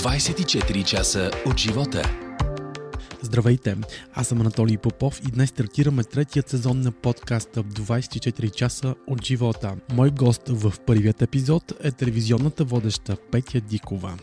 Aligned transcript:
24 0.00 0.84
часа 0.84 1.30
от 1.46 1.58
живота. 1.58 2.02
Здравейте, 3.22 3.76
аз 4.14 4.28
съм 4.28 4.40
Анатолий 4.40 4.76
Попов 4.76 5.20
и 5.28 5.30
днес 5.30 5.50
стартираме 5.50 6.04
третият 6.04 6.48
сезон 6.48 6.80
на 6.80 6.92
подкаста 6.92 7.64
24 7.64 8.50
часа 8.50 8.94
от 9.06 9.24
живота. 9.24 9.76
Мой 9.92 10.10
гост 10.10 10.42
в 10.48 10.72
първият 10.86 11.22
епизод 11.22 11.72
е 11.82 11.92
телевизионната 11.92 12.64
водеща 12.64 13.16
Петя 13.30 13.60
Дикова. 13.60 14.16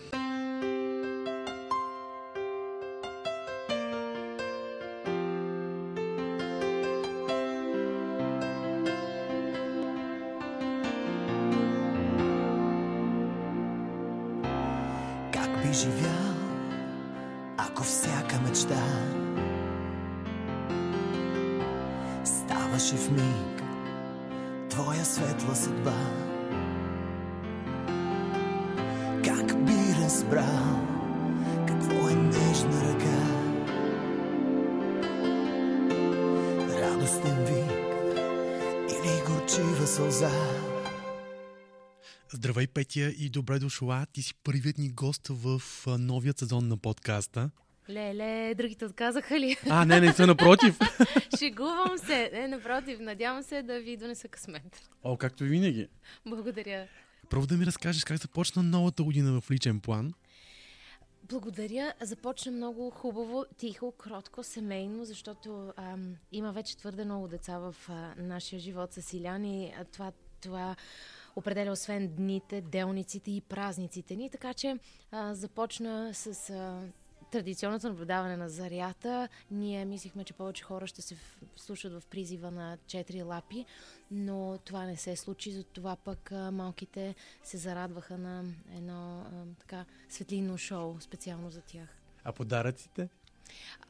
Добре 43.48 43.60
дошла. 43.60 44.06
Ти 44.14 44.22
си 44.22 44.34
първият 44.44 44.78
ни 44.78 44.90
гост 44.90 45.28
в 45.28 45.62
новият 46.00 46.40
сезон 46.40 46.68
на 46.68 46.78
подкаста. 46.78 47.50
Леле, 47.90 48.56
другите 48.56 48.86
отказаха 48.86 49.40
ли? 49.40 49.58
А, 49.70 49.86
не, 49.86 50.00
не, 50.00 50.14
са 50.14 50.28
напротив. 50.28 50.80
Шегувам 51.40 51.98
се. 51.98 52.30
Не, 52.34 52.48
напротив, 52.48 53.00
надявам 53.00 53.44
се 53.44 53.62
да 53.62 53.80
ви 53.80 53.98
донеса 53.98 54.28
късмет. 54.28 54.90
О, 55.04 55.18
както 55.18 55.46
и 55.46 55.48
винаги. 55.48 55.88
Благодаря. 56.26 56.88
Първо 57.30 57.48
да 57.48 57.58
ми 57.58 57.66
разкажеш 57.66 58.04
как 58.04 58.18
започна 58.18 58.64
новата 58.64 59.04
година 59.04 59.42
в 59.42 59.52
личен 59.52 59.80
план. 59.80 60.14
Благодаря. 61.24 61.94
Започна 62.02 62.52
много 62.52 62.90
хубаво, 62.90 63.46
тихо, 63.58 63.92
кротко, 63.92 64.44
семейно, 64.44 65.06
защото 65.06 65.74
ам, 65.78 66.16
има 66.32 66.52
вече 66.52 66.78
твърде 66.78 67.06
много 67.06 67.28
деца 67.28 67.58
в 67.58 67.76
а, 67.90 68.14
нашия 68.18 68.60
живот 68.60 68.94
с 68.94 69.14
Иляни. 69.14 69.74
А, 69.80 69.84
това, 69.84 70.12
това 70.42 70.76
определя 71.38 71.72
освен 71.72 72.08
дните, 72.08 72.62
делниците 72.62 73.32
и 73.32 73.42
празниците 73.42 74.16
ни. 74.16 74.30
Така 74.30 74.54
че 74.54 74.78
а, 75.12 75.36
започна 75.36 76.14
с 76.14 76.50
а, 76.50 76.82
традиционното 77.32 77.88
наблюдаване 77.88 78.38
на 78.38 78.50
зарята. 78.50 79.30
Ние 79.52 79.86
мислихме, 79.86 80.24
че 80.24 80.34
повече 80.34 80.64
хора 80.64 80.88
ще 80.88 81.02
се 81.02 81.16
слушат 81.56 81.94
в 81.94 82.04
призива 82.10 82.52
на 82.52 82.78
четири 82.88 83.24
лапи, 83.24 83.66
но 84.12 84.58
това 84.66 84.86
не 84.86 84.96
се 84.96 85.16
случи, 85.16 85.52
затова 85.52 85.96
пък 85.96 86.32
малките 86.32 87.16
се 87.44 87.58
зарадваха 87.58 88.18
на 88.18 88.44
едно 88.76 89.20
а, 89.20 89.46
така 89.60 89.86
светлинно 90.10 90.58
шоу, 90.58 90.98
специално 91.00 91.50
за 91.50 91.62
тях. 91.62 91.98
А 92.24 92.32
подаръците? 92.32 93.10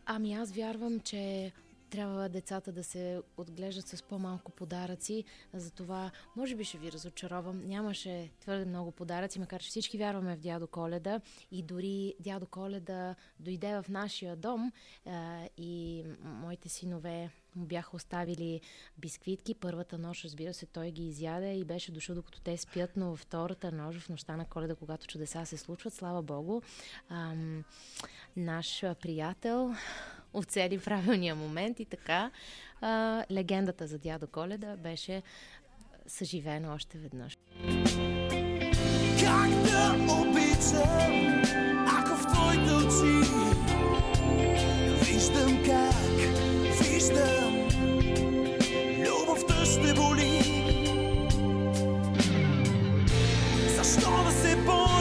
Ами 0.06 0.34
аз 0.34 0.52
вярвам, 0.52 1.00
че 1.00 1.52
трябва 1.90 2.30
децата 2.30 2.72
да 2.72 2.84
се 2.84 3.22
отглеждат 3.38 3.88
с 3.88 4.04
по-малко 4.04 4.52
подаръци, 4.52 5.24
затова 5.54 6.12
може 6.36 6.56
би 6.56 6.64
ще 6.64 6.78
ви 6.78 6.92
разочаровам. 6.92 7.68
Нямаше 7.68 8.30
твърде 8.40 8.66
много 8.66 8.92
подаръци, 8.92 9.40
макар 9.40 9.62
че 9.62 9.70
всички 9.70 9.98
вярваме 9.98 10.36
в 10.36 10.40
дядо 10.40 10.68
Коледа 10.68 11.22
и 11.52 11.64
дори 11.64 12.14
дядо 12.20 12.46
Коледа 12.46 13.16
дойде 13.40 13.82
в 13.82 13.86
нашия 13.90 14.36
дом 14.36 14.72
а, 15.06 15.48
и 15.58 16.04
моите 16.24 16.70
синове 16.70 17.30
му 17.56 17.66
бяха 17.66 17.96
оставили 17.96 18.62
бисквитки. 18.98 19.56
Първата 19.56 19.98
нощ, 19.98 20.26
разбира 20.26 20.54
се, 20.54 20.66
той 20.66 20.92
ги 20.92 21.08
изяде 21.08 21.54
и 21.54 21.66
беше 21.66 21.92
дошъл 21.92 22.16
докато 22.16 22.42
те 22.42 22.58
спят, 22.58 22.92
но 22.96 23.16
втората 23.16 23.72
нощ, 23.72 24.00
в 24.00 24.10
нощта 24.10 24.38
на 24.38 24.46
коледа, 24.46 24.76
когато 24.76 25.08
чудеса 25.08 25.46
се 25.46 25.58
случват, 25.58 25.94
слава 25.94 26.22
Богу, 26.22 26.62
ам, 27.10 27.64
наш 28.36 28.84
приятел 29.02 29.76
оцели 30.34 30.80
правилния 30.80 31.36
момент 31.36 31.80
и 31.80 31.86
така 31.86 32.32
а, 32.82 33.24
легендата 33.32 33.88
за 33.88 33.98
дядо 33.98 34.28
Коледа 34.28 34.78
беше 34.78 35.24
съживена 36.08 36.74
още 36.74 36.98
веднъж. 36.98 37.38
Как 39.20 39.50
да 39.50 39.96
обичам, 40.14 41.42
ако 41.88 42.16
в 42.16 42.28
твоите 42.34 42.74
очи 42.74 43.30
виждам 45.06 45.64
как, 45.66 46.18
виждам 46.82 47.68
любовта 49.06 49.66
ще 49.66 49.94
боли. 49.94 50.44
Защо 53.76 54.24
да 54.24 54.32
се 54.32 54.56
боря, 54.56 54.97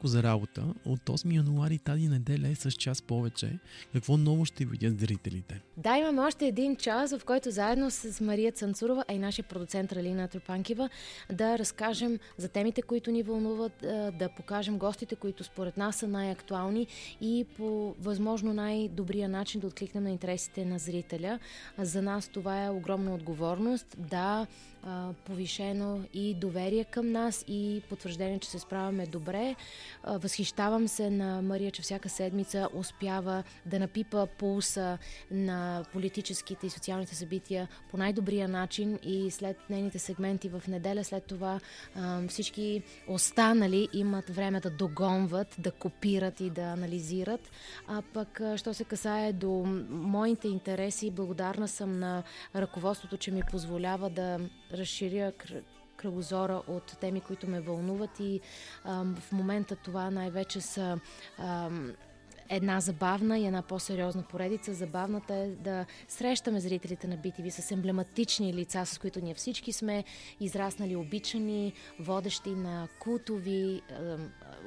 малко 0.00 0.06
за 0.08 0.22
работа. 0.22 0.64
От 0.84 1.00
8 1.00 1.36
януари 1.36 1.78
тази 1.78 2.08
неделя 2.08 2.48
е 2.48 2.54
с 2.54 2.70
час 2.70 3.02
повече. 3.02 3.58
Какво 3.92 4.16
ново 4.16 4.44
ще 4.44 4.64
видят 4.64 5.00
зрителите? 5.00 5.60
Да, 5.76 5.96
имаме 5.96 6.20
още 6.20 6.46
един 6.46 6.76
час, 6.76 7.16
в 7.18 7.24
който 7.24 7.50
заедно 7.50 7.90
с 7.90 8.20
Мария 8.20 8.52
Цанцурова, 8.52 9.04
а 9.08 9.12
и 9.12 9.18
нашия 9.18 9.44
продуцент 9.44 9.92
Ралина 9.92 10.28
Трупанкива, 10.28 10.88
да 11.32 11.58
разкажем 11.58 12.18
за 12.38 12.48
темите, 12.48 12.82
които 12.82 13.10
ни 13.10 13.22
вълнуват, 13.22 13.72
да 14.18 14.28
покажем 14.36 14.78
гостите, 14.78 15.16
които 15.16 15.44
според 15.44 15.76
нас 15.76 15.96
са 15.96 16.08
най-актуални 16.08 16.86
и 17.20 17.46
по 17.56 17.94
възможно 18.00 18.54
най-добрия 18.54 19.28
начин 19.28 19.60
да 19.60 19.66
откликнем 19.66 20.04
на 20.04 20.10
интересите 20.10 20.64
на 20.64 20.78
зрителя. 20.78 21.38
За 21.78 22.02
нас 22.02 22.28
това 22.28 22.64
е 22.64 22.70
огромна 22.70 23.14
отговорност. 23.14 23.96
Да, 23.98 24.46
повишено 25.24 26.00
и 26.14 26.34
доверие 26.34 26.84
към 26.84 27.12
нас 27.12 27.44
и 27.48 27.82
потвърждение, 27.88 28.38
че 28.38 28.50
се 28.50 28.58
справяме 28.58 29.06
добре. 29.06 29.56
Възхищавам 30.04 30.88
се 30.88 31.10
на 31.10 31.42
Мария, 31.42 31.70
че 31.70 31.82
всяка 31.82 32.08
седмица 32.08 32.68
успява 32.74 33.42
да 33.66 33.78
напипа 33.78 34.26
пулса 34.26 34.98
на 35.30 35.84
политическите 35.92 36.66
и 36.66 36.70
социалните 36.70 37.14
събития 37.14 37.68
по 37.90 37.96
най-добрия 37.96 38.48
начин 38.48 38.98
и 39.02 39.30
след 39.30 39.56
нейните 39.70 39.98
сегменти 39.98 40.48
в 40.48 40.62
неделя, 40.68 41.04
след 41.04 41.24
това 41.24 41.60
всички 42.28 42.82
останали 43.08 43.88
имат 43.92 44.30
време 44.30 44.60
да 44.60 44.70
догонват, 44.70 45.56
да 45.58 45.70
копират 45.70 46.40
и 46.40 46.50
да 46.50 46.62
анализират. 46.62 47.50
А 47.86 48.02
пък, 48.14 48.40
що 48.56 48.74
се 48.74 48.84
касае 48.84 49.32
до 49.32 49.50
моите 49.90 50.48
интереси, 50.48 51.10
благодарна 51.10 51.68
съм 51.68 51.98
на 51.98 52.22
ръководството, 52.56 53.16
че 53.16 53.30
ми 53.30 53.42
позволява 53.50 54.10
да 54.10 54.38
разширя 54.72 55.32
кр- 55.32 55.62
кръгозора 55.96 56.62
от 56.66 56.98
теми, 57.00 57.20
които 57.20 57.50
ме 57.50 57.60
вълнуват 57.60 58.20
и 58.20 58.40
в 58.84 59.32
момента 59.32 59.76
това 59.76 60.10
най-вече 60.10 60.60
са 60.60 61.00
една 62.50 62.80
забавна 62.80 63.38
и 63.38 63.46
една 63.46 63.62
по-сериозна 63.62 64.22
поредица. 64.22 64.74
Забавната 64.74 65.34
е 65.34 65.48
да 65.48 65.86
срещаме 66.08 66.60
зрителите 66.60 67.06
на 67.06 67.18
BTV 67.18 67.48
с 67.48 67.70
емблематични 67.70 68.54
лица, 68.54 68.86
с 68.86 68.98
които 68.98 69.20
ние 69.20 69.34
всички 69.34 69.72
сме 69.72 70.04
израснали, 70.40 70.96
обичани, 70.96 71.72
водещи 71.98 72.50
на 72.50 72.88
култови, 72.98 73.82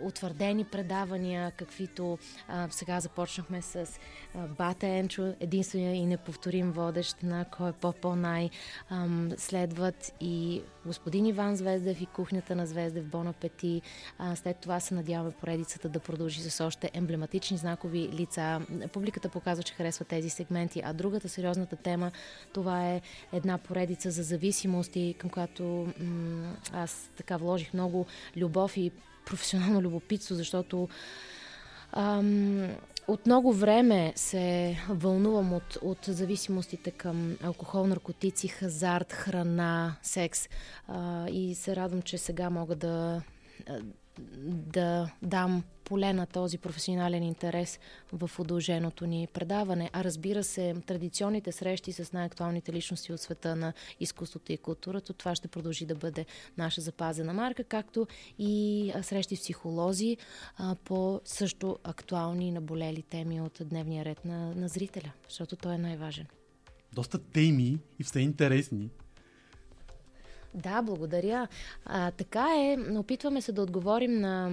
утвърдени 0.02 0.64
предавания, 0.64 1.52
каквито 1.52 2.18
а, 2.48 2.68
сега 2.72 3.00
започнахме 3.00 3.62
с 3.62 4.00
а, 4.36 4.48
Бата 4.48 4.88
Енчо, 4.88 5.34
единствения 5.40 5.96
и 5.96 6.06
неповторим 6.06 6.72
водещ 6.72 7.24
на 7.24 7.46
Кой 7.46 7.70
е 7.70 7.74
по-по-най. 7.74 8.50
Ам, 8.90 9.32
следват 9.38 10.14
и 10.22 10.62
господин 10.86 11.26
Иван 11.26 11.56
Звездев 11.56 12.02
и 12.02 12.06
кухнята 12.06 12.56
на 12.56 12.66
Звездев, 12.66 13.06
Бон 13.06 13.28
Апети. 13.28 13.82
А, 14.18 14.36
след 14.36 14.58
това 14.58 14.80
се 14.80 14.94
надяваме 14.94 15.32
поредицата 15.32 15.90
да 15.90 16.00
продължи 16.00 16.42
с 16.42 16.66
още 16.66 16.92
емблематични 16.94 17.58
знакови 17.58 18.10
лица. 18.14 18.62
Публиката 18.94 19.30
показва, 19.30 19.64
че 19.64 19.74
харесва 19.74 20.06
тези 20.06 20.30
сегменти, 20.30 20.82
а 20.86 20.94
другата 20.94 21.30
сериозната 21.30 21.76
тема, 21.76 22.12
това 22.54 22.90
е 22.90 23.02
една 23.34 23.58
поредица 23.58 24.12
за 24.12 24.24
зависимости, 24.24 25.16
към 25.18 25.30
която 25.30 25.64
м- 26.00 26.56
аз 26.74 27.12
така 27.18 27.38
вложих 27.38 27.74
много 27.74 28.06
любов 28.38 28.78
и 28.78 28.92
професионално 29.26 29.82
любопитство, 29.82 30.36
защото 30.36 30.90
ам, 31.92 32.70
от 33.08 33.26
много 33.26 33.54
време 33.54 34.14
се 34.16 34.78
вълнувам 34.90 35.54
от, 35.54 35.78
от 35.82 35.98
зависимостите 36.02 36.92
към 36.92 37.38
алкохол, 37.44 37.88
наркотици, 37.88 38.48
хазарт, 38.48 39.14
храна, 39.14 39.96
секс. 40.02 40.50
А, 40.88 41.30
и 41.30 41.56
се 41.56 41.76
радвам, 41.76 42.02
че 42.02 42.18
сега 42.18 42.50
мога 42.50 42.76
да, 42.76 43.22
да 44.48 45.12
дам 45.22 45.64
поле 45.84 46.14
на 46.14 46.26
този 46.26 46.58
професионален 46.58 47.24
интерес 47.24 47.80
в 48.12 48.40
удълженото 48.40 49.06
ни 49.06 49.28
предаване. 49.34 49.90
А 49.94 50.04
разбира 50.04 50.44
се, 50.44 50.76
традиционните 50.86 51.52
срещи 51.52 51.92
с 51.92 52.14
най-актуалните 52.14 52.74
личности 52.74 53.14
от 53.14 53.22
света 53.22 53.56
на 53.56 53.74
изкуството 54.00 54.52
и 54.52 54.58
културата, 54.58 55.14
това 55.14 55.36
ще 55.36 55.48
продължи 55.48 55.86
да 55.86 55.96
бъде 55.96 56.26
наша 56.58 56.82
запазена 56.82 57.34
марка, 57.34 57.64
както 57.64 58.08
и 58.40 58.94
срещи 59.02 59.36
с 59.36 59.40
психолози 59.40 60.18
а, 60.58 60.76
по 60.76 61.22
също 61.26 61.78
актуални 61.84 62.48
и 62.48 62.52
наболели 62.52 63.02
теми 63.02 63.42
от 63.42 63.62
дневния 63.62 64.06
ред 64.06 64.26
на, 64.26 64.56
на 64.56 64.68
зрителя, 64.68 65.12
защото 65.30 65.56
той 65.56 65.74
е 65.74 65.78
най-важен. 65.78 66.26
Доста 66.94 67.18
теми 67.18 67.80
и 68.00 68.04
все 68.04 68.20
интересни. 68.20 68.90
Да, 70.56 70.82
благодаря. 70.82 71.48
А, 71.86 72.12
така 72.12 72.48
е, 72.58 72.78
опитваме 72.98 73.42
се 73.42 73.52
да 73.52 73.62
отговорим 73.62 74.20
на 74.20 74.52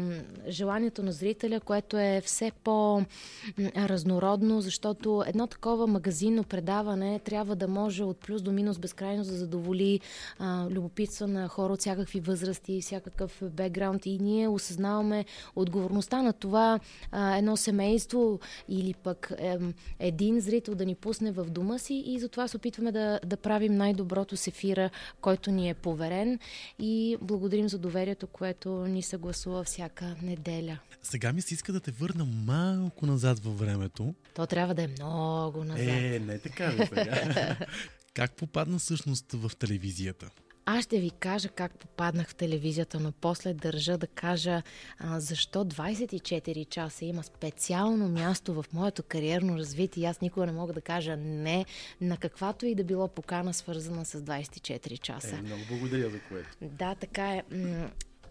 желанието 0.49 1.03
на 1.03 1.13
зрителя, 1.13 1.61
което 1.61 1.99
е 1.99 2.23
все 2.25 2.53
по-разнородно, 2.65 4.61
защото 4.61 5.25
едно 5.27 5.47
такова 5.47 5.87
магазинно 5.87 6.45
предаване 6.45 7.19
трябва 7.19 7.57
да 7.57 7.69
може 7.69 8.05
от 8.05 8.19
плюс 8.19 8.43
до 8.43 8.53
минус 8.53 8.79
безкрайно 8.79 9.25
да 9.25 9.33
задоволи 9.33 10.01
а, 10.39 10.67
любопитство 10.71 11.27
на 11.27 11.49
хора 11.49 11.73
от 11.73 11.81
всякакви 11.81 12.21
възрасти, 12.21 12.81
всякакъв 12.81 13.43
бекграунд. 13.43 14.07
И 14.07 14.19
ние 14.19 14.49
осъзнаваме 14.49 15.25
отговорността 15.57 16.23
на 16.23 16.33
това 16.33 16.81
а, 17.11 17.37
едно 17.37 17.57
семейство 17.57 18.41
или 18.69 18.95
пък 18.95 19.33
е, 19.39 19.59
един 19.99 20.41
зрител 20.41 20.75
да 20.75 20.87
ни 20.87 20.95
пусне 20.95 21.33
в 21.33 21.45
дома 21.45 21.79
си. 21.79 22.03
И 22.07 22.19
затова 22.19 22.49
се 22.49 22.57
опитваме 22.57 22.93
да, 22.93 23.21
да 23.27 23.37
правим 23.37 23.75
най-доброто 23.75 24.37
с 24.37 24.47
ефира, 24.47 24.91
който 25.21 25.51
ни 25.51 25.71
е 25.71 25.75
по 25.75 25.90
поверен 25.91 26.39
и 26.79 27.17
благодарим 27.21 27.69
за 27.69 27.79
доверието, 27.79 28.27
което 28.27 28.87
ни 28.87 29.03
се 29.03 29.17
гласува 29.17 29.65
всяка 29.65 30.17
неделя. 30.23 30.79
Сега 31.03 31.33
ми 31.33 31.43
се 31.43 31.55
иска 31.55 31.73
да 31.73 31.81
те 31.81 31.91
върна 31.91 32.25
малко 32.25 33.07
назад 33.07 33.39
във 33.39 33.59
времето. 33.59 34.15
То 34.35 34.47
трябва 34.47 34.75
да 34.75 34.83
е 34.83 34.89
много 34.89 35.65
назад. 35.65 35.89
Е, 35.89 36.21
не 36.21 36.39
така 36.39 36.73
ли 36.73 36.87
сега? 36.87 37.57
как 38.15 38.33
попадна 38.33 38.79
всъщност 38.79 39.33
в 39.33 39.51
телевизията? 39.59 40.31
Аз 40.67 40.85
ще 40.85 40.99
ви 40.99 41.11
кажа 41.11 41.49
как 41.49 41.79
попаднах 41.79 42.29
в 42.29 42.35
телевизията, 42.35 43.01
но 43.01 43.13
после 43.13 43.55
държа 43.55 43.99
да 43.99 44.07
кажа 44.07 44.63
а, 44.99 45.21
защо 45.21 45.65
24 45.65 46.69
часа 46.69 47.05
има 47.05 47.23
специално 47.23 48.09
място 48.09 48.55
в 48.55 48.65
моето 48.73 49.03
кариерно 49.03 49.59
развитие. 49.59 50.09
Аз 50.09 50.21
никога 50.21 50.47
не 50.47 50.53
мога 50.53 50.73
да 50.73 50.81
кажа 50.81 51.17
не 51.17 51.65
на 52.01 52.17
каквато 52.17 52.67
и 52.67 52.75
да 52.75 52.85
било 52.85 53.09
покана, 53.09 53.55
свързана 53.55 54.05
с 54.05 54.23
24 54.23 55.01
часа. 55.01 55.37
Е, 55.37 55.43
много 55.43 55.63
благодаря 55.69 56.11
за 56.11 56.21
което. 56.29 56.49
Да, 56.63 56.95
така 56.95 57.35
е. 57.35 57.43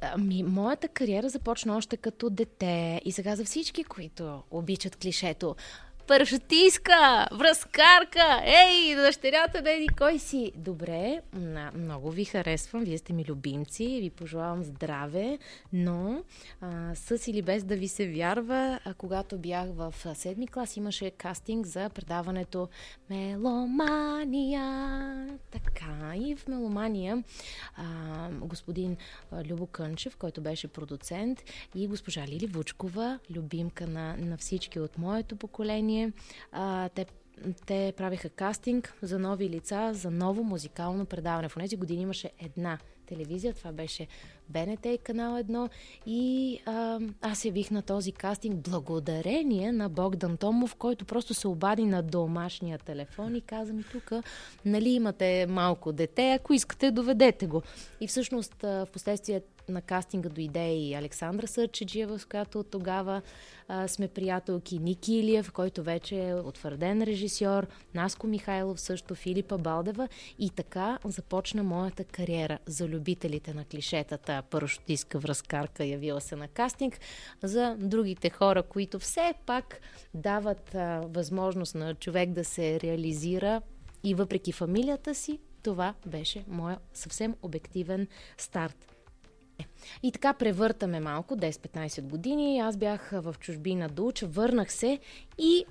Ами, 0.02 0.44
моята 0.44 0.88
кариера 0.88 1.30
започна 1.30 1.78
още 1.78 1.98
като 1.98 2.30
дете 2.30 3.02
и 3.06 3.12
сега 3.12 3.36
за 3.36 3.46
всички, 3.46 3.84
които 3.84 4.44
обичат 4.52 4.96
клишето 4.96 5.56
парашутистка, 6.10 7.28
връзкарка, 7.32 8.42
ей, 8.46 8.96
дъщерята, 8.96 9.62
деди, 9.62 9.88
кой 9.98 10.20
си? 10.20 10.52
Добре, 10.56 11.22
много 11.76 12.12
ви 12.12 12.26
харесвам, 12.26 12.84
вие 12.84 12.98
сте 12.98 13.14
ми 13.14 13.26
любимци, 13.26 14.00
ви 14.02 14.10
пожелавам 14.10 14.64
здраве, 14.64 15.38
но 15.74 16.24
а, 16.62 16.96
с 16.96 17.28
или 17.28 17.42
без 17.42 17.64
да 17.64 17.76
ви 17.76 17.88
се 17.88 18.08
вярва, 18.08 18.80
а, 18.86 18.94
когато 18.94 19.38
бях 19.38 19.68
в 19.74 19.94
седми 20.16 20.48
клас, 20.48 20.78
имаше 20.78 21.12
кастинг 21.12 21.66
за 21.66 21.90
предаването 21.90 22.70
Меломания. 23.10 24.64
Така, 25.52 26.16
и 26.16 26.36
в 26.36 26.48
Меломания 26.48 27.24
а, 27.76 27.84
господин 28.32 28.98
Любо 29.46 29.66
Кънчев, 29.66 30.18
който 30.18 30.42
беше 30.42 30.68
продуцент, 30.68 31.44
и 31.76 31.88
госпожа 31.88 32.28
Лили 32.28 32.48
Вучкова, 32.48 33.20
любимка 33.36 33.88
на, 33.88 34.18
на 34.18 34.38
всички 34.38 34.80
от 34.80 34.98
моето 34.98 35.36
поколение, 35.36 35.99
изложение. 36.00 36.12
А, 36.52 36.90
те 36.90 37.06
те 37.66 37.94
правиха 37.98 38.30
кастинг 38.30 38.94
за 39.02 39.20
нови 39.20 39.50
лица, 39.50 39.92
за 39.94 40.12
ново 40.12 40.44
музикално 40.44 41.06
предаване. 41.06 41.50
В 41.50 41.56
тези 41.60 41.76
години 41.76 42.02
имаше 42.02 42.32
една 42.40 42.78
телевизия, 43.06 43.54
това 43.54 43.72
беше 43.72 44.08
БНТ 44.50 44.86
и 44.86 44.98
канал 44.98 45.34
1 45.34 45.70
и 46.06 46.60
а, 46.66 47.00
аз 47.22 47.46
явих 47.46 47.72
на 47.72 47.82
този 47.82 48.12
кастинг 48.12 48.70
благодарение 48.70 49.72
на 49.72 49.90
Богдан 49.90 50.38
Томов, 50.38 50.76
който 50.76 51.06
просто 51.06 51.34
се 51.34 51.48
обади 51.48 51.86
на 51.86 52.04
домашния 52.04 52.78
телефон 52.78 53.36
и 53.36 53.42
каза 53.42 53.74
ми 53.74 53.84
тук, 53.92 54.12
нали 54.66 54.90
имате 54.90 55.46
малко 55.50 55.92
дете, 55.92 56.32
ако 56.32 56.54
искате, 56.54 56.92
доведете 56.92 57.48
го. 57.48 57.62
И 58.02 58.08
всъщност 58.08 58.54
в 58.62 58.88
последствие 58.94 59.42
на 59.70 59.82
кастинга 59.82 60.30
дойде 60.30 60.74
и 60.74 60.94
Александра 60.94 61.48
Сърчеджиева, 61.48 62.20
с 62.20 62.26
която 62.26 62.64
тогава 62.64 63.22
а, 63.68 63.88
сме 63.88 64.08
приятелки, 64.08 64.80
Ники 64.80 65.14
Илиев, 65.14 65.52
който 65.52 65.84
вече 65.84 66.28
е 66.28 66.36
утвърден 66.36 67.04
режисьор, 67.04 67.68
Наско 67.94 68.28
Михайлов 68.28 68.82
също, 68.82 69.16
Филипа 69.16 69.58
Балдева 69.58 70.08
и 70.40 70.50
така 70.50 71.00
започна 71.06 71.64
моята 71.64 72.04
кариера 72.04 72.60
за 72.66 72.88
любителите 72.88 73.54
на 73.54 73.66
клишетата, 73.66 74.39
парашутистка 74.42 75.20
връзкарка, 75.20 75.86
явила 75.86 76.22
се 76.22 76.36
на 76.36 76.48
кастинг, 76.48 77.00
за 77.44 77.76
другите 77.80 78.30
хора, 78.30 78.64
които 78.64 79.00
все 79.00 79.34
пак 79.46 79.80
дават 80.14 80.76
а, 80.76 81.02
възможност 81.08 81.76
на 81.76 81.96
човек 81.96 82.30
да 82.30 82.44
се 82.44 82.80
реализира 82.80 83.62
и 84.04 84.16
въпреки 84.16 84.52
фамилията 84.52 85.16
си, 85.16 85.40
това 85.64 85.94
беше 86.06 86.44
моя 86.48 86.78
съвсем 86.94 87.36
обективен 87.42 88.08
старт. 88.38 88.96
И 90.04 90.12
така 90.12 90.34
превъртаме 90.34 91.00
малко, 91.00 91.36
10-15 91.36 92.02
години. 92.02 92.60
Аз 92.60 92.78
бях 92.78 93.10
в 93.14 93.36
чужбина 93.40 93.90
да 93.90 94.04
уча, 94.04 94.28
върнах 94.28 94.74
се 94.74 95.00
и 95.38 95.66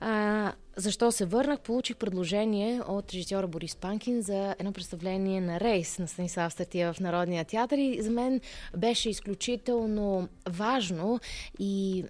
а, 0.00 0.52
защо 0.76 1.12
се 1.12 1.24
върнах? 1.24 1.60
Получих 1.60 1.96
предложение 1.96 2.80
от 2.88 3.12
режисьора 3.12 3.46
Борис 3.46 3.76
Панкин 3.76 4.22
за 4.22 4.54
едно 4.58 4.72
представление 4.72 5.40
на 5.40 5.60
рейс 5.60 5.98
на 5.98 6.08
Станислав 6.08 6.52
Статия 6.52 6.92
в 6.92 7.00
Народния 7.00 7.44
театър 7.44 7.78
и 7.78 8.02
за 8.02 8.10
мен 8.10 8.40
беше 8.76 9.10
изключително 9.10 10.28
важно 10.48 11.20
и 11.58 12.04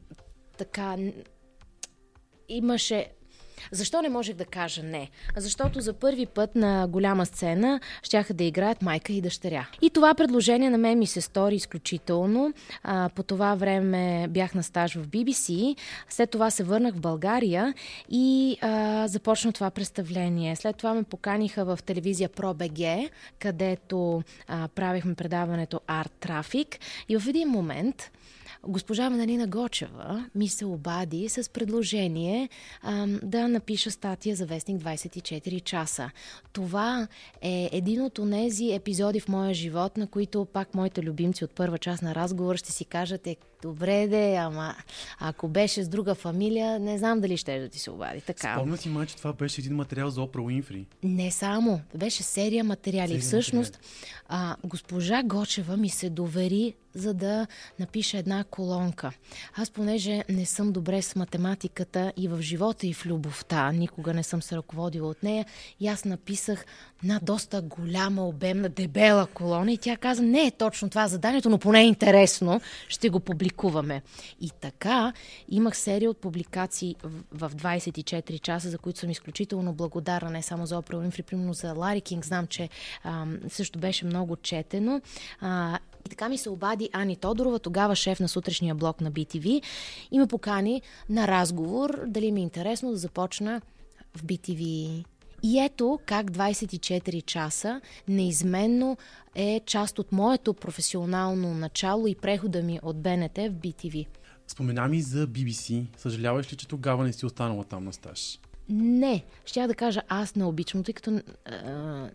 така 0.59 0.97
имаше 2.49 3.07
защо 3.71 4.03
не 4.03 4.09
можех 4.09 4.37
да 4.37 4.45
кажа 4.45 4.83
не? 4.83 5.11
Защото 5.37 5.81
за 5.81 5.93
първи 5.93 6.27
път 6.27 6.55
на 6.55 6.87
голяма 6.89 7.27
сцена 7.27 7.81
щяха 8.03 8.35
да 8.35 8.45
играят 8.45 8.83
майка 8.83 9.13
и 9.13 9.21
дъщеря. 9.21 9.69
И 9.83 9.91
това 9.91 10.15
предложение 10.15 10.71
на 10.71 10.79
мен 10.79 10.99
ми 10.99 11.07
се 11.07 11.21
стори 11.21 11.55
изключително. 11.55 12.53
А, 12.83 13.09
по 13.15 13.23
това 13.23 13.55
време 13.55 14.29
бях 14.31 14.55
на 14.55 14.63
стаж 14.63 14.95
в 14.95 15.09
BBC, 15.09 15.77
след 16.09 16.31
това 16.31 16.51
се 16.51 16.65
върнах 16.65 16.95
в 16.95 17.01
България 17.01 17.75
и 18.11 18.57
а, 18.61 19.09
започна 19.09 19.53
това 19.53 19.71
представление. 19.71 20.57
След 20.57 20.77
това 20.77 20.95
ме 20.95 21.03
поканиха 21.03 21.65
в 21.65 21.79
телевизия 21.87 22.29
ProBG, 22.29 23.11
където 23.39 24.23
а, 24.49 24.69
правихме 24.69 25.15
предаването 25.15 25.81
Art 25.89 26.27
Traffic 26.27 26.77
и 27.09 27.17
в 27.19 27.29
един 27.29 27.49
момент 27.49 28.11
Госпожа 28.69 29.11
Маналина 29.11 29.47
Гочева 29.47 30.25
ми 30.35 30.49
се 30.49 30.65
обади 30.65 31.29
с 31.29 31.51
предложение 31.51 32.49
а, 32.83 33.07
да 33.23 33.49
напиша 33.49 33.91
статия 33.91 34.37
за 34.37 34.47
Вестник 34.47 34.83
24 34.83 35.63
часа. 35.63 36.11
Това 36.53 37.09
е 37.43 37.69
един 37.73 38.03
от 38.03 38.15
тези 38.31 38.73
епизоди 38.73 39.21
в 39.21 39.29
моя 39.29 39.55
живот, 39.55 39.97
на 39.97 40.07
които 40.07 40.45
пак 40.45 40.75
моите 40.75 41.03
любимци 41.03 41.45
от 41.45 41.51
първа 41.51 41.79
част 41.79 42.03
на 42.03 42.15
разговор 42.15 42.57
ще 42.57 42.73
си 42.73 42.85
кажат 42.85 43.27
е 43.27 43.37
добре 43.65 44.07
де, 44.09 44.35
ама 44.35 44.75
ако 45.19 45.49
беше 45.49 45.83
с 45.83 45.89
друга 45.89 46.15
фамилия, 46.15 46.79
не 46.79 46.99
знам 46.99 47.21
дали 47.21 47.37
ще 47.37 47.61
да 47.61 47.69
ти 47.69 47.79
се 47.79 47.91
обади. 47.91 48.21
Така. 48.21 48.55
Спомня 48.55 48.77
си, 48.77 48.89
май, 48.89 49.07
че 49.07 49.17
това 49.17 49.33
беше 49.33 49.61
един 49.61 49.77
материал 49.77 50.11
за 50.11 50.23
Опра 50.23 50.43
Уинфри. 50.43 50.87
Не 51.03 51.31
само. 51.31 51.81
Беше 51.95 52.23
серия 52.23 52.65
материали. 52.65 53.09
Серия 53.09 53.21
Всъщност, 53.21 53.75
материали. 53.75 54.15
А, 54.29 54.57
госпожа 54.65 55.23
Гочева 55.23 55.77
ми 55.77 55.89
се 55.89 56.11
довери 56.11 56.75
за 56.95 57.15
да 57.15 57.47
напиша 57.79 58.19
една 58.19 58.45
колонка. 58.45 59.13
Аз, 59.55 59.71
понеже 59.71 60.23
не 60.29 60.47
съм 60.47 60.73
добре 60.73 61.03
с 61.03 61.17
математиката 61.17 62.13
и 62.17 62.29
в 62.29 62.43
живота 62.43 62.87
и 62.87 62.95
в 62.95 63.07
любовта, 63.07 63.73
никога 63.73 64.15
не 64.15 64.23
съм 64.23 64.43
се 64.43 64.57
ръководила 64.57 65.09
от 65.09 65.23
нея, 65.23 65.47
и 65.81 65.89
аз 65.89 66.05
написах 66.05 66.65
на 67.03 67.21
доста 67.23 67.63
голяма, 67.63 68.29
обемна, 68.29 68.69
дебела 68.69 69.27
колона 69.27 69.73
и 69.73 69.79
тя 69.79 69.97
каза, 69.97 70.23
не 70.23 70.47
е 70.47 70.51
точно 70.51 70.91
това 70.91 71.09
заданието, 71.09 71.51
но 71.51 71.59
поне 71.59 71.81
е 71.81 71.87
интересно, 71.87 72.61
ще 72.89 73.09
го 73.09 73.21
публикуваме. 73.55 74.03
И 74.41 74.51
така 74.61 75.13
имах 75.49 75.77
серия 75.77 76.11
от 76.11 76.19
публикации 76.19 76.97
в 77.33 77.51
24 77.51 78.41
часа, 78.41 78.71
за 78.71 78.79
които 78.79 78.99
съм 78.99 79.11
изключително 79.11 79.73
благодарна, 79.73 80.31
не 80.31 80.43
само 80.43 80.67
за 80.67 80.79
Опра 80.79 80.99
Уинфри, 80.99 81.23
примерно 81.23 81.55
за 81.55 81.73
Лари 81.73 82.01
Кинг, 82.01 82.25
знам, 82.25 82.47
че 82.47 82.69
а, 83.05 83.27
също 83.49 83.79
беше 83.79 84.07
много 84.07 84.37
четено. 84.37 85.01
А, 85.41 85.79
И 86.07 86.09
така 86.09 86.29
ми 86.29 86.39
се 86.39 86.51
обади 86.51 86.91
Ани 86.93 87.17
Тодорова, 87.17 87.59
тогава 87.59 87.97
шеф 87.97 88.21
на 88.21 88.29
сутрешния 88.29 88.75
блок 88.75 89.01
на 89.01 89.13
BTV 89.13 89.63
и 90.11 90.19
ме 90.19 90.27
покани 90.27 90.83
на 91.09 91.29
разговор, 91.29 92.01
дали 92.07 92.33
ми 92.33 92.41
е 92.41 92.43
интересно 92.43 92.91
да 92.91 92.97
започна 92.97 93.61
в 94.17 94.25
BTV. 94.25 95.05
И 95.47 95.61
ето 95.61 95.99
как 96.07 96.31
24 96.31 97.25
часа 97.25 97.81
неизменно 98.09 98.97
е 99.35 99.61
част 99.67 99.99
от 99.99 100.13
моето 100.13 100.55
професионално 100.55 101.55
начало 101.55 102.07
и 102.07 102.15
прехода 102.15 102.63
ми 102.63 102.81
от 102.83 103.03
БНТ 103.03 103.37
в 103.37 103.51
BTV. 103.51 104.07
Спомена 104.49 104.89
ми 104.89 105.03
за 105.03 105.27
BBC. 105.27 105.87
Съжаляваш 105.97 106.53
ли, 106.53 106.57
че 106.57 106.69
тогава 106.69 107.05
не 107.05 107.13
си 107.13 107.27
останала 107.27 107.65
там 107.65 107.85
на 107.85 107.93
стаж? 107.93 108.41
Не, 108.69 109.25
ще 109.47 109.67
да 109.67 109.75
кажа 109.75 110.03
аз 110.09 110.35
не 110.35 110.45
обичам, 110.45 110.85
тъй 110.85 110.95
като 110.95 111.21
а, 111.45 112.11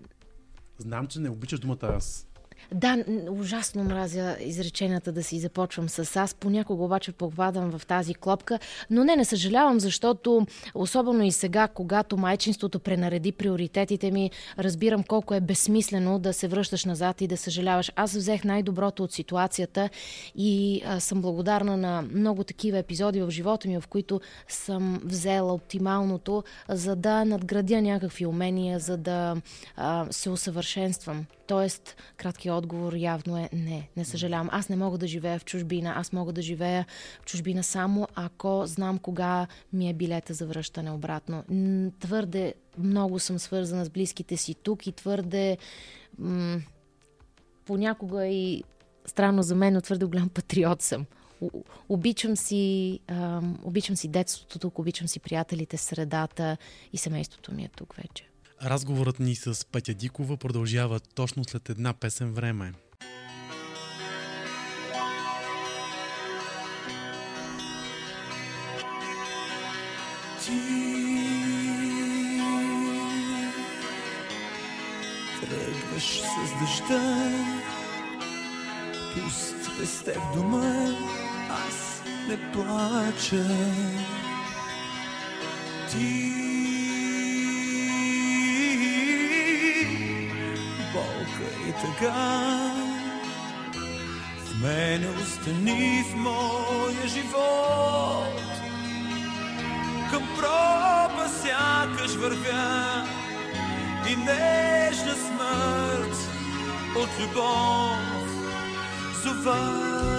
Знам, 0.78 1.08
че 1.08 1.20
не 1.20 1.30
обичаш 1.30 1.60
думата 1.60 1.78
аз. 1.82 2.29
Да, 2.74 3.04
ужасно 3.30 3.84
мразя 3.84 4.38
изреченията 4.40 5.12
да 5.12 5.24
си 5.24 5.40
започвам 5.40 5.90
с 5.90 6.16
аз. 6.16 6.34
Понякога 6.34 6.84
обаче 6.84 7.12
попадам 7.12 7.72
в 7.78 7.86
тази 7.86 8.14
клопка. 8.14 8.60
Но 8.90 9.04
не, 9.04 9.16
не 9.16 9.26
съжалявам, 9.26 9.80
защото 9.80 10.46
особено 10.76 11.24
и 11.24 11.32
сега, 11.32 11.68
когато 11.68 12.18
майчинството 12.18 12.80
пренареди 12.80 13.32
приоритетите 13.32 14.12
ми, 14.12 14.32
разбирам 14.60 15.04
колко 15.04 15.34
е 15.34 15.40
безсмислено 15.40 16.20
да 16.20 16.34
се 16.34 16.48
връщаш 16.48 16.86
назад 16.86 17.22
и 17.22 17.28
да 17.28 17.38
съжаляваш. 17.38 17.92
Аз 17.96 18.14
взех 18.14 18.44
най-доброто 18.44 19.04
от 19.04 19.12
ситуацията 19.12 19.90
и 20.36 20.82
а, 20.86 21.00
съм 21.00 21.22
благодарна 21.22 21.78
на 21.78 22.02
много 22.02 22.44
такива 22.44 22.78
епизоди 22.78 23.22
в 23.22 23.32
живота 23.32 23.68
ми, 23.68 23.82
в 23.82 23.88
които 23.88 24.22
съм 24.48 25.02
взела 25.04 25.54
оптималното, 25.54 26.44
за 26.70 26.96
да 26.96 27.26
надградя 27.26 27.82
някакви 27.82 28.26
умения, 28.26 28.80
за 28.80 28.98
да 28.98 29.36
а, 29.76 30.06
се 30.12 30.30
усъвършенствам. 30.30 31.26
Тоест, 31.48 31.96
краткият 32.50 32.58
отговор 32.58 32.94
явно 32.94 33.38
е 33.38 33.50
не, 33.54 33.90
не 33.98 34.06
съжалявам. 34.06 34.50
Аз 34.52 34.70
не 34.70 34.76
мога 34.76 34.98
да 34.98 35.08
живея 35.08 35.40
в 35.40 35.46
чужбина. 35.46 35.94
Аз 35.96 36.14
мога 36.14 36.34
да 36.34 36.42
живея 36.42 36.86
в 37.22 37.26
чужбина 37.26 37.64
само 37.64 38.08
ако 38.16 38.66
знам 38.66 38.98
кога 38.98 39.48
ми 39.74 39.90
е 39.90 39.94
билета 39.94 40.34
за 40.34 40.46
връщане 40.46 40.92
обратно. 40.92 41.44
Твърде 42.00 42.54
много 42.78 43.20
съм 43.20 43.40
свързана 43.40 43.86
с 43.86 43.90
близките 43.90 44.38
си 44.38 44.56
тук 44.56 44.88
и 44.88 44.92
твърде 44.92 45.58
м- 46.18 46.62
понякога 47.66 48.28
и 48.28 48.64
странно 49.06 49.44
за 49.44 49.56
мен, 49.56 49.74
но 49.74 49.82
твърде 49.82 50.06
голям 50.06 50.30
патриот 50.30 50.82
съм. 50.82 51.06
Обичам 51.90 52.36
си, 52.36 53.00
ам, 53.08 53.60
обичам 53.64 53.96
си 53.96 54.08
детството 54.08 54.60
тук, 54.60 54.80
обичам 54.80 55.08
си 55.08 55.20
приятелите, 55.20 55.78
средата 55.78 56.58
и 56.94 56.98
семейството 56.98 57.54
ми 57.54 57.64
е 57.64 57.70
тук 57.76 57.96
вече. 57.96 58.30
Разговорът 58.64 59.20
ни 59.20 59.36
с 59.36 59.66
Петя 59.72 59.94
Дикова 59.94 60.38
продължава 60.38 61.00
точно 61.00 61.44
след 61.44 61.70
една 61.70 61.94
песен 61.94 62.34
време. 62.34 62.74
Ти 70.46 70.60
тръгваш 75.42 76.22
с 76.22 76.60
дъжда, 76.60 77.32
пуст 79.14 79.80
без 79.80 80.04
теб 80.04 80.22
дома, 80.36 80.98
аз 81.50 82.04
не 82.28 82.52
плача. 82.52 83.46
Ти 85.92 86.49
тъга 91.82 92.72
в 94.46 94.62
мене 94.62 95.08
остани 95.08 96.04
в 96.12 96.16
моя 96.16 97.08
живот 97.08 98.40
към 100.12 100.28
проба 100.38 101.30
сякаш 101.30 102.16
вървя 102.16 103.08
и 104.10 104.16
нежна 104.16 105.14
смърт 105.14 106.18
от 106.96 107.10
любов 107.20 108.00
зова. 109.24 110.19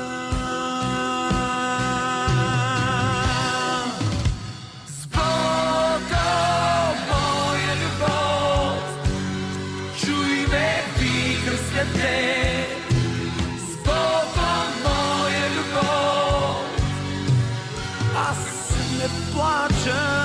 Викам 11.81 11.87
след 11.87 11.93
теб. 11.93 12.93
С 13.59 13.77
Бога, 13.77 14.53
моя 14.85 15.49
любов, 15.51 16.65
аз 18.17 18.71
не 18.99 19.33
плача. 19.33 20.20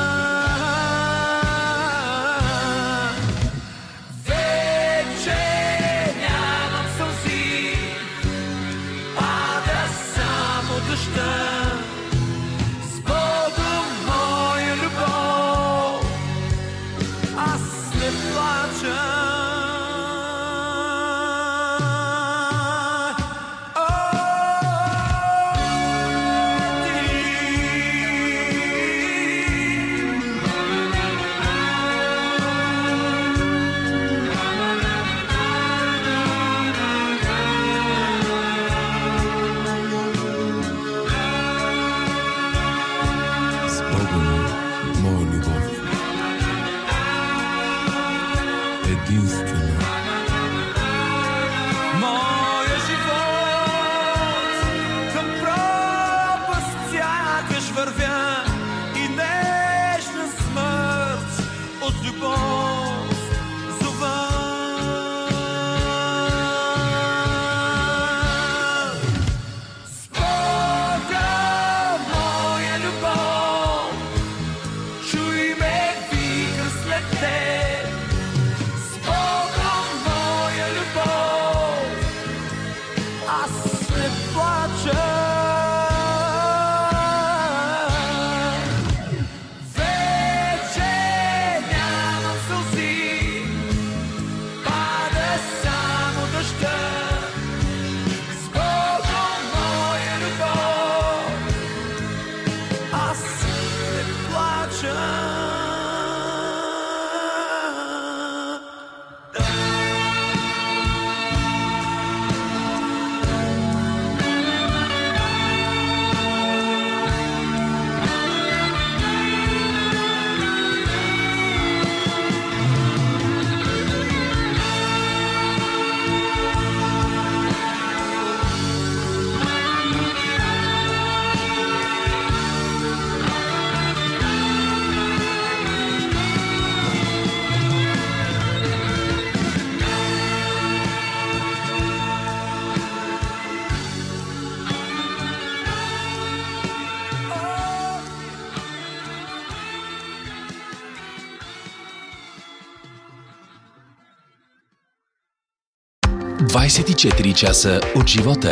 24 156.55 157.35
часа 157.35 157.81
от 157.95 158.07
живота. 158.07 158.51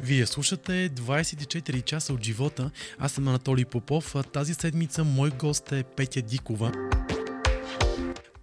Вие 0.00 0.26
слушате 0.26 0.90
24 0.90 1.84
часа 1.84 2.12
от 2.12 2.24
живота. 2.24 2.70
Аз 2.98 3.12
съм 3.12 3.28
Анатолий 3.28 3.64
Попов. 3.64 4.14
Тази 4.32 4.54
седмица 4.54 5.04
мой 5.04 5.30
гост 5.30 5.72
е 5.72 5.84
Петя 5.96 6.22
Дикова. 6.22 6.72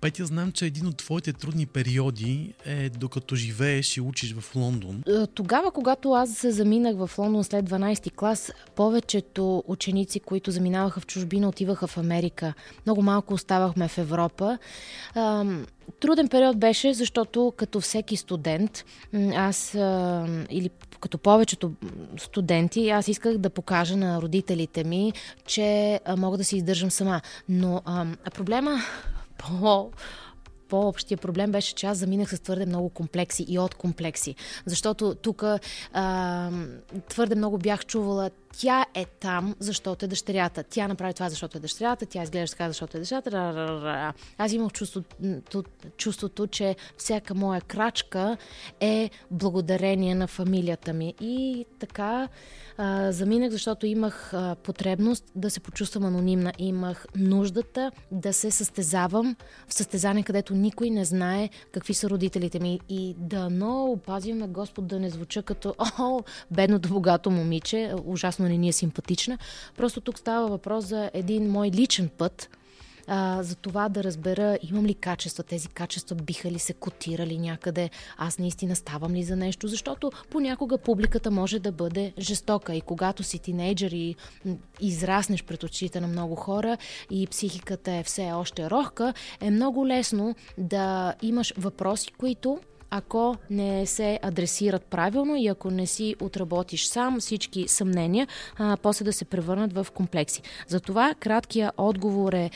Петя, 0.04 0.26
знам, 0.26 0.52
че 0.52 0.66
един 0.66 0.88
от 0.88 0.98
твоите 0.98 1.34
трудни 1.34 1.66
периоди 1.66 2.54
е 2.66 2.90
докато 2.90 3.36
живееш 3.36 3.98
и 3.98 4.02
учиш 4.02 4.36
в 4.36 4.56
Лондон. 4.56 5.04
Е, 5.08 5.28
тогава, 5.28 5.72
когато 5.72 6.12
аз 6.12 6.34
се 6.34 6.52
заминах 6.52 6.96
в 6.96 7.18
Лондон 7.18 7.44
след 7.44 7.70
12 7.70 8.04
ти 8.04 8.10
клас, 8.10 8.52
повечето 8.76 9.64
ученици, 9.68 10.20
които 10.20 10.52
заминаваха 10.52 11.00
в 11.00 11.06
чужбина, 11.06 11.50
отиваха 11.50 11.88
в 11.88 11.98
Америка. 11.98 12.54
Много 12.86 13.02
малко 13.02 13.34
оставахме 13.34 13.88
в 13.88 13.98
Европа. 13.98 14.58
Труден 16.00 16.28
период 16.28 16.58
беше, 16.58 16.94
защото 16.94 17.54
като 17.58 17.82
всеки 17.82 18.18
студент, 18.18 18.86
аз 19.36 19.74
или 20.50 20.70
като 21.00 21.18
повечето 21.18 21.72
студенти, 22.18 22.90
аз 22.90 23.08
исках 23.08 23.38
да 23.38 23.50
покажа 23.50 23.98
на 23.98 24.22
родителите 24.22 24.84
ми, 24.84 25.14
че 25.46 26.00
мога 26.18 26.38
да 26.38 26.44
се 26.44 26.58
издържам 26.58 26.92
сама. 26.92 27.22
Но 27.50 27.82
проблема 28.34 28.80
по 29.50 29.92
по-общия 30.70 31.18
проблем 31.18 31.52
беше, 31.52 31.76
че 31.76 31.86
аз 31.86 31.98
заминах 31.98 32.30
с 32.36 32.40
твърде 32.40 32.66
много 32.66 32.90
комплекси 32.90 33.46
и 33.48 33.60
от 33.60 33.76
комплекси. 33.76 34.36
Защото 34.66 35.16
тук 35.16 35.44
твърде 37.10 37.36
много 37.36 37.58
бях 37.58 37.86
чувала 37.86 38.30
тя 38.60 38.86
е 38.94 39.06
там, 39.06 39.56
защото 39.60 40.06
е 40.06 40.08
дъщерята. 40.08 40.64
Тя 40.64 40.88
направи 40.88 41.14
това, 41.14 41.30
защото 41.30 41.58
е 41.58 41.62
дъщерята. 41.62 42.06
Тя 42.06 42.24
изглежда 42.24 42.52
така, 42.52 42.68
защото 42.68 42.98
е 42.98 43.00
дъщерята. 43.00 44.14
Аз 44.38 44.54
имах 44.54 44.72
чувството, 44.72 45.64
чувството, 45.98 46.48
че 46.48 46.76
всяка 46.98 47.36
моя 47.36 47.62
крачка 47.62 48.38
е 48.80 49.10
благодарение 49.32 50.16
на 50.16 50.28
фамилията 50.28 50.94
ми. 50.94 51.14
И 51.22 51.66
така 51.80 52.28
а, 52.78 53.12
заминах, 53.12 53.52
защото 53.52 53.86
имах 53.86 54.34
а, 54.34 54.56
потребност 54.64 55.26
да 55.36 55.50
се 55.50 55.60
почувствам 55.60 56.06
анонимна. 56.06 56.54
Имах 56.58 57.06
нуждата 57.16 57.92
да 58.12 58.34
се 58.34 58.52
състезавам 58.52 59.36
в 59.68 59.74
състезание, 59.74 60.24
където 60.24 60.56
никой 60.56 60.90
не 60.90 61.06
знае 61.06 61.50
какви 61.72 61.94
са 61.94 62.10
родителите 62.10 62.60
ми. 62.60 62.80
И 62.90 63.16
да 63.18 63.50
но 63.50 63.86
опазим 63.86 64.38
на 64.38 64.48
Господ 64.48 64.88
да 64.88 65.00
не 65.00 65.10
звуча 65.10 65.44
като 65.44 65.76
о, 66.00 66.20
бедното 66.52 66.90
богато 66.90 67.32
момиче, 67.32 67.94
ужасно 68.06 68.43
не 68.48 68.58
ни 68.58 68.70
е 68.70 68.74
симпатична. 68.74 69.38
Просто 69.78 70.02
тук 70.02 70.20
става 70.20 70.48
въпрос 70.48 70.86
за 70.86 71.12
един 71.14 71.52
мой 71.52 71.68
личен 71.68 72.10
път, 72.18 72.50
а, 73.08 73.44
за 73.44 73.56
това 73.56 73.90
да 73.90 74.04
разбера 74.04 74.58
имам 74.72 74.86
ли 74.86 74.94
качества, 74.94 75.44
тези 75.44 75.68
качества 75.68 76.16
биха 76.16 76.52
ли 76.52 76.60
се 76.60 76.74
котирали 76.74 77.38
някъде, 77.38 77.90
аз 78.18 78.40
наистина 78.40 78.76
ставам 78.76 79.14
ли 79.14 79.24
за 79.24 79.36
нещо, 79.36 79.68
защото 79.68 80.12
понякога 80.30 80.78
публиката 80.78 81.32
може 81.32 81.60
да 81.60 81.72
бъде 81.72 82.14
жестока 82.20 82.76
и 82.76 82.82
когато 82.82 83.24
си 83.24 83.40
тинейджър 83.40 83.92
и 83.92 84.16
израснеш 84.82 85.44
пред 85.44 85.64
очите 85.64 86.02
на 86.02 86.08
много 86.08 86.36
хора 86.36 86.78
и 87.12 87.28
психиката 87.28 87.92
е 87.92 88.04
все 88.04 88.32
още 88.32 88.70
рохка, 88.70 89.14
е 89.42 89.52
много 89.52 89.88
лесно 89.88 90.36
да 90.58 91.14
имаш 91.22 91.54
въпроси, 91.58 92.12
които 92.12 92.60
ако 92.96 93.36
не 93.50 93.86
се 93.86 94.20
адресират 94.22 94.86
правилно 94.86 95.36
и 95.36 95.48
ако 95.48 95.72
не 95.72 95.88
си 95.88 96.16
отработиш 96.22 96.86
сам 96.86 97.20
всички 97.20 97.68
съмнения, 97.68 98.28
а, 98.58 98.78
после 98.78 99.06
да 99.06 99.14
се 99.14 99.26
превърнат 99.26 99.74
в 99.74 99.88
комплекси. 99.94 100.42
Затова 100.68 101.14
краткия 101.20 101.72
отговор 101.78 102.34
е 102.34 102.50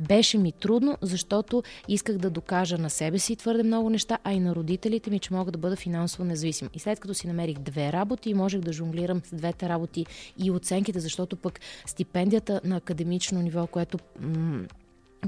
беше 0.00 0.38
ми 0.38 0.52
трудно, 0.52 0.98
защото 1.00 1.62
исках 1.88 2.18
да 2.18 2.30
докажа 2.30 2.78
на 2.78 2.90
себе 2.90 3.18
си 3.18 3.36
твърде 3.36 3.62
много 3.62 3.90
неща, 3.90 4.18
а 4.24 4.32
и 4.32 4.40
на 4.40 4.54
родителите 4.54 5.10
ми, 5.10 5.18
че 5.18 5.34
мога 5.34 5.52
да 5.52 5.58
бъда 5.58 5.76
финансово 5.76 6.24
независим. 6.24 6.70
И 6.74 6.78
след 6.78 7.00
като 7.00 7.14
си 7.14 7.26
намерих 7.26 7.58
две 7.58 7.92
работи, 7.92 8.34
можех 8.34 8.60
да 8.60 8.72
жонглирам 8.72 9.20
с 9.24 9.34
двете 9.34 9.68
работи 9.68 10.06
и 10.38 10.50
оценките, 10.50 11.00
защото 11.00 11.36
пък 11.36 11.60
стипендията 11.86 12.60
на 12.64 12.76
академично 12.76 13.42
ниво, 13.42 13.66
което 13.66 13.98
м- 14.20 14.64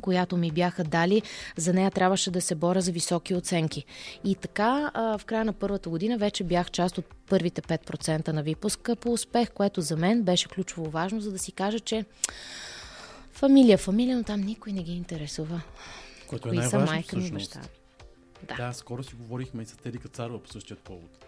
която 0.00 0.36
ми 0.36 0.50
бяха 0.50 0.84
дали, 0.84 1.22
за 1.56 1.72
нея 1.72 1.90
трябваше 1.90 2.30
да 2.30 2.40
се 2.40 2.54
боря 2.54 2.80
за 2.80 2.92
високи 2.92 3.34
оценки. 3.34 3.84
И 4.24 4.34
така, 4.34 4.90
в 4.94 5.20
края 5.26 5.44
на 5.44 5.52
първата 5.52 5.88
година 5.88 6.18
вече 6.18 6.44
бях 6.44 6.70
част 6.70 6.98
от 6.98 7.04
първите 7.28 7.62
5% 7.62 8.28
на 8.28 8.42
випуска 8.42 8.96
по 8.96 9.12
успех, 9.12 9.50
което 9.50 9.80
за 9.80 9.96
мен 9.96 10.22
беше 10.22 10.48
ключово 10.48 10.90
важно, 10.90 11.20
за 11.20 11.32
да 11.32 11.38
си 11.38 11.52
кажа, 11.52 11.80
че 11.80 12.04
фамилия, 13.32 13.78
фамилия, 13.78 14.16
но 14.16 14.24
там 14.24 14.40
никой 14.40 14.72
не 14.72 14.82
ги 14.82 14.92
интересува. 14.92 15.60
Което 16.26 16.48
е 16.48 16.52
най-важно 16.52 16.86
майка 16.86 17.16
ми 17.16 17.30
баща 17.30 17.60
Да. 18.48 18.54
да, 18.56 18.72
скоро 18.72 19.04
си 19.04 19.14
говорихме 19.14 19.62
и 19.62 19.66
с 19.66 19.76
Теди 19.76 19.98
Кацарова 19.98 20.42
по 20.42 20.48
същия 20.48 20.76
повод. 20.76 21.25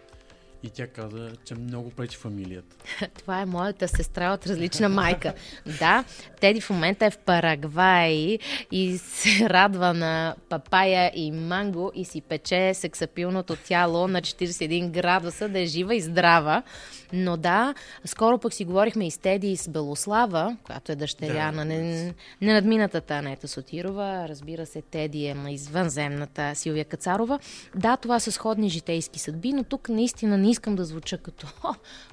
И 0.63 0.69
тя 0.69 0.87
каза, 0.87 1.31
че 1.45 1.55
много 1.55 1.89
пречи 1.89 2.17
фамилията. 2.17 2.75
Това 3.17 3.41
е 3.41 3.45
моята 3.45 3.87
сестра 3.87 4.33
от 4.33 4.47
различна 4.47 4.89
майка. 4.89 5.33
Да, 5.79 6.03
Теди 6.41 6.61
в 6.61 6.69
момента 6.69 7.05
е 7.05 7.11
в 7.11 7.17
Парагвай 7.17 8.39
и 8.71 8.97
се 8.97 9.49
радва 9.49 9.93
на 9.93 10.35
папая 10.49 11.11
и 11.15 11.31
манго 11.31 11.91
и 11.95 12.05
си 12.05 12.21
пече 12.21 12.73
сексапилното 12.73 13.55
тяло 13.55 14.07
на 14.07 14.21
41 14.21 14.89
градуса 14.89 15.49
да 15.49 15.59
е 15.59 15.65
жива 15.65 15.95
и 15.95 16.01
здрава. 16.01 16.63
Но 17.13 17.37
да, 17.37 17.73
скоро 18.05 18.37
пък 18.37 18.53
си 18.53 18.65
говорихме 18.65 19.07
и 19.07 19.11
с 19.11 19.17
Теди 19.17 19.51
и 19.51 19.57
с 19.57 19.69
Белослава, 19.69 20.57
която 20.63 20.91
е 20.91 20.95
дъщеря 20.95 21.51
да, 21.51 21.65
на 21.65 21.65
ненадминатата 22.41 23.13
Анета 23.13 23.47
Сотирова. 23.47 24.25
Разбира 24.29 24.65
се, 24.65 24.81
Теди 24.81 25.25
е 25.25 25.35
на 25.35 25.51
извънземната 25.51 26.55
Силвия 26.55 26.85
Кацарова. 26.85 27.39
Да, 27.75 27.97
това 27.97 28.19
са 28.19 28.31
сходни 28.31 28.69
житейски 28.69 29.19
съдби, 29.19 29.53
но 29.53 29.63
тук 29.63 29.89
наистина 29.89 30.37
не 30.37 30.48
искам 30.49 30.75
да 30.75 30.85
звуча 30.85 31.17
като 31.17 31.47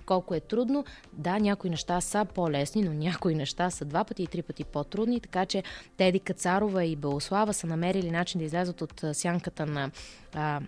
колко 0.07 0.35
е 0.35 0.41
трудно. 0.41 0.85
Да, 1.13 1.39
някои 1.39 1.71
неща 1.71 2.01
са 2.01 2.27
по-лесни, 2.35 2.83
но 2.83 2.93
някои 2.93 3.35
неща 3.35 3.71
са 3.71 3.85
два 3.85 4.05
пъти 4.05 4.23
и 4.23 4.27
три 4.27 4.43
пъти 4.43 4.65
по-трудни, 4.65 5.21
така 5.21 5.47
че 5.47 5.63
Теди 5.97 6.21
Кацарова 6.21 6.85
и 6.85 6.97
Белослава 6.97 7.55
са 7.55 7.67
намерили 7.67 8.11
начин 8.11 8.39
да 8.39 8.45
излязат 8.45 8.83
от 8.83 9.05
сянката 9.13 9.67
на 9.67 9.91
а, 10.35 10.61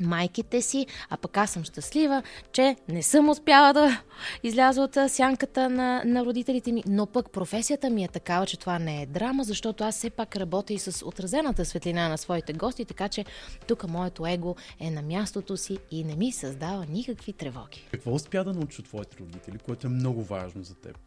майките 0.00 0.62
си, 0.62 0.86
а 1.10 1.16
пък 1.16 1.36
аз 1.36 1.50
съм 1.50 1.64
щастлива, 1.64 2.22
че 2.52 2.76
не 2.88 3.02
съм 3.02 3.28
успяла 3.28 3.72
да 3.72 4.02
изляза 4.42 4.82
от 4.82 4.96
сянката 5.08 5.70
на, 5.70 6.02
на 6.04 6.24
родителите 6.24 6.72
ми, 6.72 6.82
но 6.86 7.06
пък 7.06 7.30
професията 7.30 7.90
ми 7.90 8.04
е 8.04 8.08
такава, 8.08 8.46
че 8.46 8.58
това 8.58 8.78
не 8.78 9.02
е 9.02 9.06
драма, 9.06 9.44
защото 9.44 9.84
аз 9.84 9.96
все 9.96 10.10
пак 10.10 10.36
работя 10.36 10.72
и 10.72 10.78
с 10.78 11.06
отразената 11.06 11.64
светлина 11.64 12.08
на 12.08 12.18
своите 12.18 12.52
гости, 12.52 12.84
така 12.84 13.08
че 13.08 13.24
тук 13.68 13.88
моето 13.88 14.26
его 14.26 14.56
е 14.80 14.90
на 14.90 15.02
мястото 15.02 15.56
си 15.56 15.78
и 15.90 16.04
не 16.04 16.16
ми 16.16 16.32
създава 16.32 16.86
никакви 16.88 17.32
тревоги. 17.32 17.88
Какво 17.90 18.12
успя 18.12 18.44
да 18.44 18.52
научи 18.52 18.80
от 18.80 18.86
твоите 18.86 19.16
родители, 19.20 19.58
което 19.58 19.86
е 19.86 19.90
много 19.90 20.22
важно 20.22 20.62
за 20.62 20.74
теб? 20.74 20.98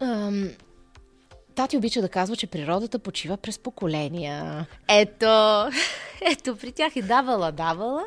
Ам, 0.00 0.50
Тати 1.54 1.76
обича 1.76 2.00
да 2.00 2.08
казва, 2.08 2.36
че 2.36 2.46
природата 2.46 2.98
почива 2.98 3.36
през 3.36 3.58
поколения. 3.58 4.66
Ето, 4.88 5.70
ето, 6.32 6.56
при 6.56 6.72
тях 6.72 6.96
е 6.96 7.02
давала, 7.02 7.52
давала 7.52 8.04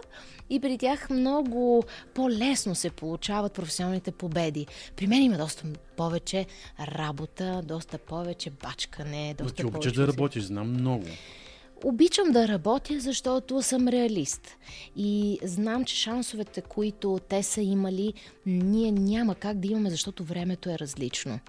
и 0.49 0.59
при 0.59 0.77
тях 0.77 1.09
много 1.09 1.83
по-лесно 2.13 2.75
се 2.75 2.89
получават 2.89 3.53
професионалните 3.53 4.11
победи. 4.11 4.67
При 4.95 5.07
мен 5.07 5.23
има 5.23 5.37
доста 5.37 5.63
повече 5.97 6.45
работа, 6.79 7.61
доста 7.65 7.97
повече 7.97 8.49
бачкане, 8.49 9.35
доста 9.37 9.55
ти 9.55 9.65
обичаш 9.65 9.93
да 9.93 10.07
работиш, 10.07 10.43
знам 10.43 10.71
много. 10.71 11.05
Обичам 11.83 12.31
да 12.31 12.47
работя, 12.47 12.99
защото 12.99 13.61
съм 13.61 13.87
реалист. 13.87 14.57
И 14.95 15.39
знам, 15.43 15.85
че 15.85 15.95
шансовете, 15.95 16.61
които 16.61 17.19
те 17.29 17.43
са 17.43 17.61
имали, 17.61 18.13
ние 18.45 18.91
няма 18.91 19.35
как 19.35 19.59
да 19.59 19.67
имаме, 19.67 19.89
защото 19.89 20.23
времето 20.23 20.69
е 20.69 20.79
различно 20.79 21.39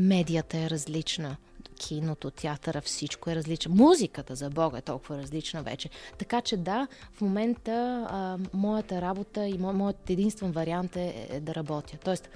медията 0.00 0.58
е 0.58 0.70
различна, 0.70 1.36
киното, 1.78 2.30
театъра, 2.30 2.80
всичко 2.80 3.30
е 3.30 3.34
различно. 3.34 3.74
Музиката, 3.74 4.34
за 4.34 4.50
Бога, 4.50 4.78
е 4.78 4.82
толкова 4.82 5.18
различна 5.18 5.62
вече. 5.62 5.90
Така 6.18 6.40
че 6.40 6.56
да, 6.56 6.88
в 7.12 7.20
момента 7.20 8.06
а, 8.10 8.38
моята 8.52 9.00
работа 9.00 9.46
и 9.46 9.58
мо, 9.58 9.72
моят 9.72 10.10
единствен 10.10 10.52
вариант 10.52 10.96
е, 10.96 11.28
е 11.30 11.40
да 11.40 11.54
работя. 11.54 11.98
Тоест, 12.04 12.28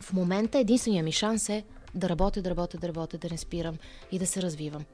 в 0.00 0.12
момента 0.12 0.58
единствения 0.58 1.04
ми 1.04 1.12
шанс 1.12 1.48
е 1.48 1.64
да 1.94 2.08
работя, 2.08 2.42
да 2.42 2.50
работя, 2.50 2.78
да 2.78 2.88
работя, 2.88 3.18
да 3.18 3.28
не 3.30 3.38
спирам 3.38 3.76
и 4.12 4.18
да 4.18 4.26
се 4.26 4.42
развивам. 4.42 4.84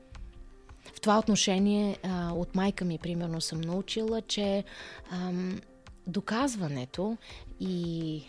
В 0.94 1.00
това 1.00 1.18
отношение 1.18 1.98
а, 2.02 2.32
от 2.32 2.54
майка 2.54 2.84
ми, 2.84 2.98
примерно, 2.98 3.40
съм 3.40 3.60
научила, 3.60 4.22
че 4.22 4.64
ам, 5.10 5.60
доказването 6.06 7.16
и 7.60 8.22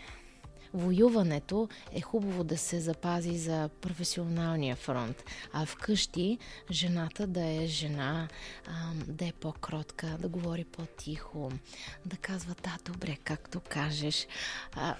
воюването 0.73 1.69
е 1.93 2.01
хубаво 2.01 2.43
да 2.43 2.57
се 2.57 2.79
запази 2.79 3.37
за 3.37 3.69
професионалния 3.81 4.75
фронт. 4.75 5.23
А 5.53 5.65
вкъщи 5.65 6.37
жената 6.71 7.27
да 7.27 7.45
е 7.45 7.65
жена, 7.65 8.27
да 9.07 9.25
е 9.25 9.31
по-кротка, 9.31 10.17
да 10.19 10.27
говори 10.27 10.63
по-тихо, 10.63 11.51
да 12.05 12.17
казва 12.17 12.55
да, 12.63 12.77
добре, 12.91 13.17
както 13.23 13.59
кажеш. 13.69 14.27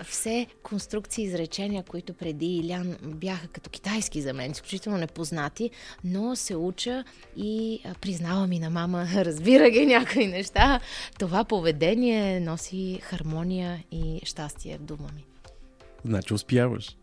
Все 0.05 0.47
конструкции, 0.63 1.23
изречения, 1.23 1.84
които 1.84 2.13
преди 2.13 2.45
Илян 2.45 2.97
бяха 3.01 3.47
като 3.47 3.69
китайски 3.69 4.21
за 4.21 4.34
мен, 4.34 4.51
изключително 4.51 4.97
непознати, 4.97 5.69
но 6.03 6.36
се 6.36 6.55
уча 6.55 7.03
и 7.38 7.79
признавам 8.01 8.51
и 8.51 8.60
на 8.60 8.69
мама, 8.69 9.07
разбира 9.15 9.69
ги 9.69 9.86
някои 9.86 10.27
неща. 10.27 10.79
Това 11.19 11.43
поведение 11.43 12.39
носи 12.39 12.99
хармония 13.03 13.84
и 13.91 14.21
щастие 14.23 14.77
в 14.77 14.81
дома 14.81 15.07
ми. 15.15 15.30
Значи 16.05 16.33
успяваш. 16.33 16.97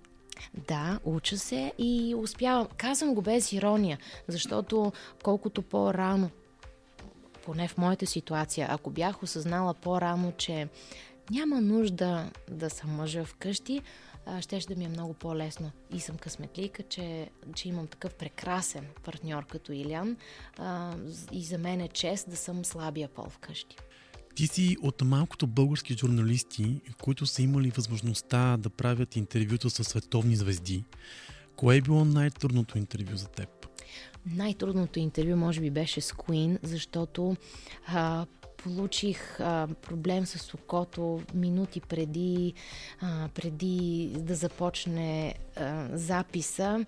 Да, 0.69 1.01
уча 1.05 1.39
се 1.39 1.73
и 1.79 2.15
успявам. 2.19 2.69
Казвам 2.77 3.15
го 3.15 3.23
без 3.23 3.53
ирония, 3.53 3.99
защото 4.29 4.93
колкото 5.23 5.63
по-рано, 5.63 6.31
поне 7.45 7.69
в 7.69 7.79
моята 7.79 8.07
ситуация, 8.07 8.67
ако 8.71 8.91
бях 8.91 9.23
осъзнала 9.23 9.75
по-рано, 9.75 10.33
че 10.33 10.69
няма 11.31 11.61
нужда 11.61 12.31
да 12.51 12.71
съм 12.71 12.91
мъжа 12.91 13.25
вкъщи, 13.25 13.83
ще 14.41 14.59
да 14.59 14.77
ми 14.77 14.85
е 14.85 14.89
много 14.89 15.15
по-лесно. 15.15 15.71
И 15.95 16.01
съм 16.01 16.17
късметлийка, 16.17 16.83
че, 16.83 17.31
че 17.55 17.69
имам 17.69 17.87
такъв 17.87 18.15
прекрасен 18.15 18.87
партньор 19.05 19.47
като 19.47 19.73
Илян 19.73 20.17
и 21.33 21.45
за 21.45 21.59
мен 21.59 21.81
е 21.81 21.89
чест 21.89 22.31
да 22.31 22.37
съм 22.37 22.65
слабия 22.65 23.09
пол 23.09 23.27
вкъщи. 23.29 23.77
Ти 24.39 24.47
си 24.47 24.77
от 24.83 25.03
малкото 25.05 25.47
български 25.47 25.95
журналисти, 25.95 26.81
които 27.03 27.27
са 27.27 27.43
имали 27.43 27.71
възможността 27.71 28.57
да 28.57 28.71
правят 28.71 29.17
интервюта 29.17 29.71
с 29.71 29.85
световни 29.85 30.37
звезди. 30.37 30.85
Кое 31.57 31.77
е 31.77 31.81
било 31.81 32.05
най-трудното 32.05 32.79
интервю 32.79 33.17
за 33.17 33.29
теб? 33.29 33.49
Най-трудното 34.27 34.99
интервю 34.99 35.37
може 35.37 35.61
би 35.61 35.71
беше 35.71 36.01
с 36.01 36.13
Queen, 36.13 36.59
защото 36.63 37.37
а, 37.87 38.27
получих 38.63 39.41
а, 39.41 39.69
проблем 39.83 40.27
с 40.27 40.55
окото 40.55 41.21
минути 41.35 41.81
преди, 41.81 42.55
а, 43.01 43.29
преди 43.35 44.11
да 44.19 44.35
започне 44.35 45.35
а, 45.57 45.87
записа. 45.93 46.85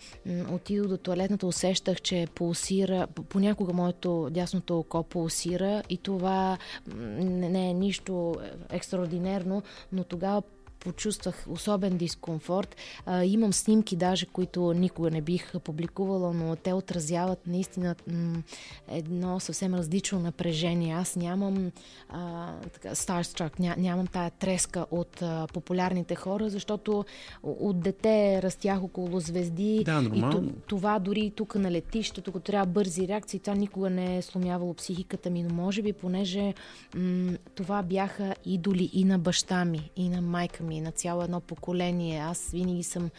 Отидох 0.50 0.86
до 0.86 0.96
туалетната, 0.96 1.46
усещах, 1.46 2.00
че 2.00 2.26
пулсира, 2.34 3.06
понякога 3.06 3.72
моето 3.72 4.28
дясното 4.30 4.78
око 4.78 5.02
пулсира 5.02 5.82
и 5.90 5.96
това 5.96 6.58
не, 6.96 7.70
е 7.70 7.74
нищо 7.74 8.34
екстраординерно, 8.70 9.62
но 9.92 10.04
тогава 10.04 10.42
почувствах 10.80 11.46
особен 11.50 11.96
дискомфорт. 11.96 12.76
А, 13.06 13.24
имам 13.24 13.52
снимки 13.52 13.96
даже, 13.96 14.26
които 14.26 14.72
никога 14.72 15.10
не 15.10 15.20
бих 15.20 15.52
публикувала, 15.64 16.32
но 16.32 16.56
те 16.56 16.72
отразяват 16.72 17.46
наистина 17.46 17.94
м- 18.12 18.42
едно 18.88 19.40
съвсем 19.40 19.74
различно 19.74 20.20
напрежение. 20.20 20.94
Аз 20.94 21.16
нямам 21.16 21.72
а, 22.08 22.52
така, 22.72 22.88
Starstruck, 22.88 23.60
ня, 23.60 23.74
нямам 23.78 24.06
тая 24.06 24.30
треска 24.30 24.86
от 24.90 25.22
а, 25.22 25.46
популярните 25.52 26.14
хора, 26.14 26.50
защото 26.50 27.04
от 27.42 27.80
дете 27.80 28.42
растях 28.42 28.82
около 28.82 29.20
звезди 29.20 29.82
да, 29.84 30.02
нормално. 30.02 30.48
и 30.48 30.52
това 30.66 30.98
дори 30.98 31.32
тук 31.36 31.54
на 31.54 31.70
летището, 31.70 32.32
тук 32.32 32.42
трябва 32.44 32.66
бързи 32.66 33.08
реакции, 33.08 33.40
това 33.40 33.54
никога 33.54 33.90
не 33.90 34.16
е 34.16 34.22
сломявало 34.22 34.74
психиката 34.74 35.30
ми, 35.30 35.42
но 35.42 35.54
може 35.54 35.82
би 35.82 35.92
понеже 35.92 36.54
м- 36.94 37.32
това 37.54 37.82
бяха 37.82 38.34
идоли 38.44 38.90
и 38.92 39.04
на 39.04 39.18
баща 39.18 39.64
ми, 39.64 39.90
и 39.96 40.08
на 40.08 40.20
майка 40.20 40.64
ми, 40.64 40.69
ми, 40.70 40.80
на 40.80 40.92
цяло 40.92 41.22
едно 41.22 41.40
поколение. 41.40 42.20
Аз 42.20 42.50
винаги 42.50 42.82
съм 42.82 43.10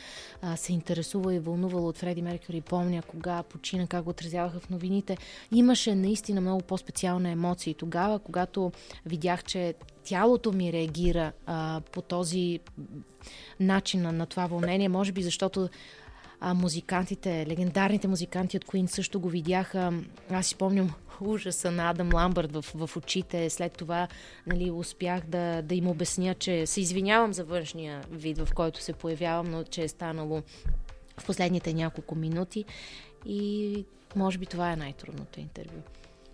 а, 0.41 0.57
се 0.57 0.73
интересувала 0.73 1.35
и 1.35 1.39
вълнувала 1.39 1.87
от 1.87 1.97
Фреди 1.97 2.21
Меркюри. 2.21 2.61
Помня 2.61 3.01
кога 3.01 3.43
почина, 3.43 3.87
как 3.87 4.03
го 4.03 4.09
отразяваха 4.09 4.59
в 4.59 4.69
новините. 4.69 5.17
Имаше 5.51 5.95
наистина 5.95 6.41
много 6.41 6.61
по-специална 6.61 7.29
емоция. 7.29 7.71
И 7.71 7.75
тогава, 7.75 8.19
когато 8.19 8.71
видях, 9.05 9.43
че 9.43 9.73
тялото 10.03 10.51
ми 10.51 10.73
реагира 10.73 11.31
а, 11.45 11.81
по 11.91 12.01
този 12.01 12.59
начин 13.59 14.01
на, 14.01 14.11
на 14.11 14.25
това 14.25 14.47
вълнение, 14.47 14.89
може 14.89 15.11
би 15.11 15.23
защото 15.23 15.69
а, 16.41 16.53
музикантите, 16.53 17.45
легендарните 17.47 18.07
музиканти 18.07 18.57
от 18.57 18.65
Queen 18.65 18.85
също 18.85 19.19
го 19.19 19.29
видяха. 19.29 19.93
Аз 20.29 20.45
си 20.45 20.51
спомням 20.51 20.93
ужаса 21.21 21.71
на 21.71 21.89
Адам 21.89 22.13
Ламбърт 22.13 22.51
в, 22.51 22.65
в 22.75 22.97
очите. 22.97 23.49
След 23.49 23.73
това 23.73 24.07
нали, 24.47 24.71
успях 24.71 25.25
да, 25.25 25.61
да 25.61 25.75
им 25.75 25.87
обясня, 25.87 26.35
че 26.35 26.67
се 26.67 26.81
извинявам 26.81 27.33
за 27.33 27.43
външния 27.43 28.03
вид, 28.11 28.37
в 28.37 28.53
който 28.55 28.81
се 28.81 28.93
появявам, 28.93 29.51
но 29.51 29.63
че 29.63 29.83
е 29.83 29.87
станало 29.87 30.41
в 31.17 31.25
последните 31.25 31.73
няколко 31.73 32.15
минути. 32.15 32.65
И 33.25 33.85
може 34.15 34.37
би 34.37 34.45
това 34.45 34.71
е 34.71 34.75
най-трудното 34.75 35.39
интервю. 35.39 35.81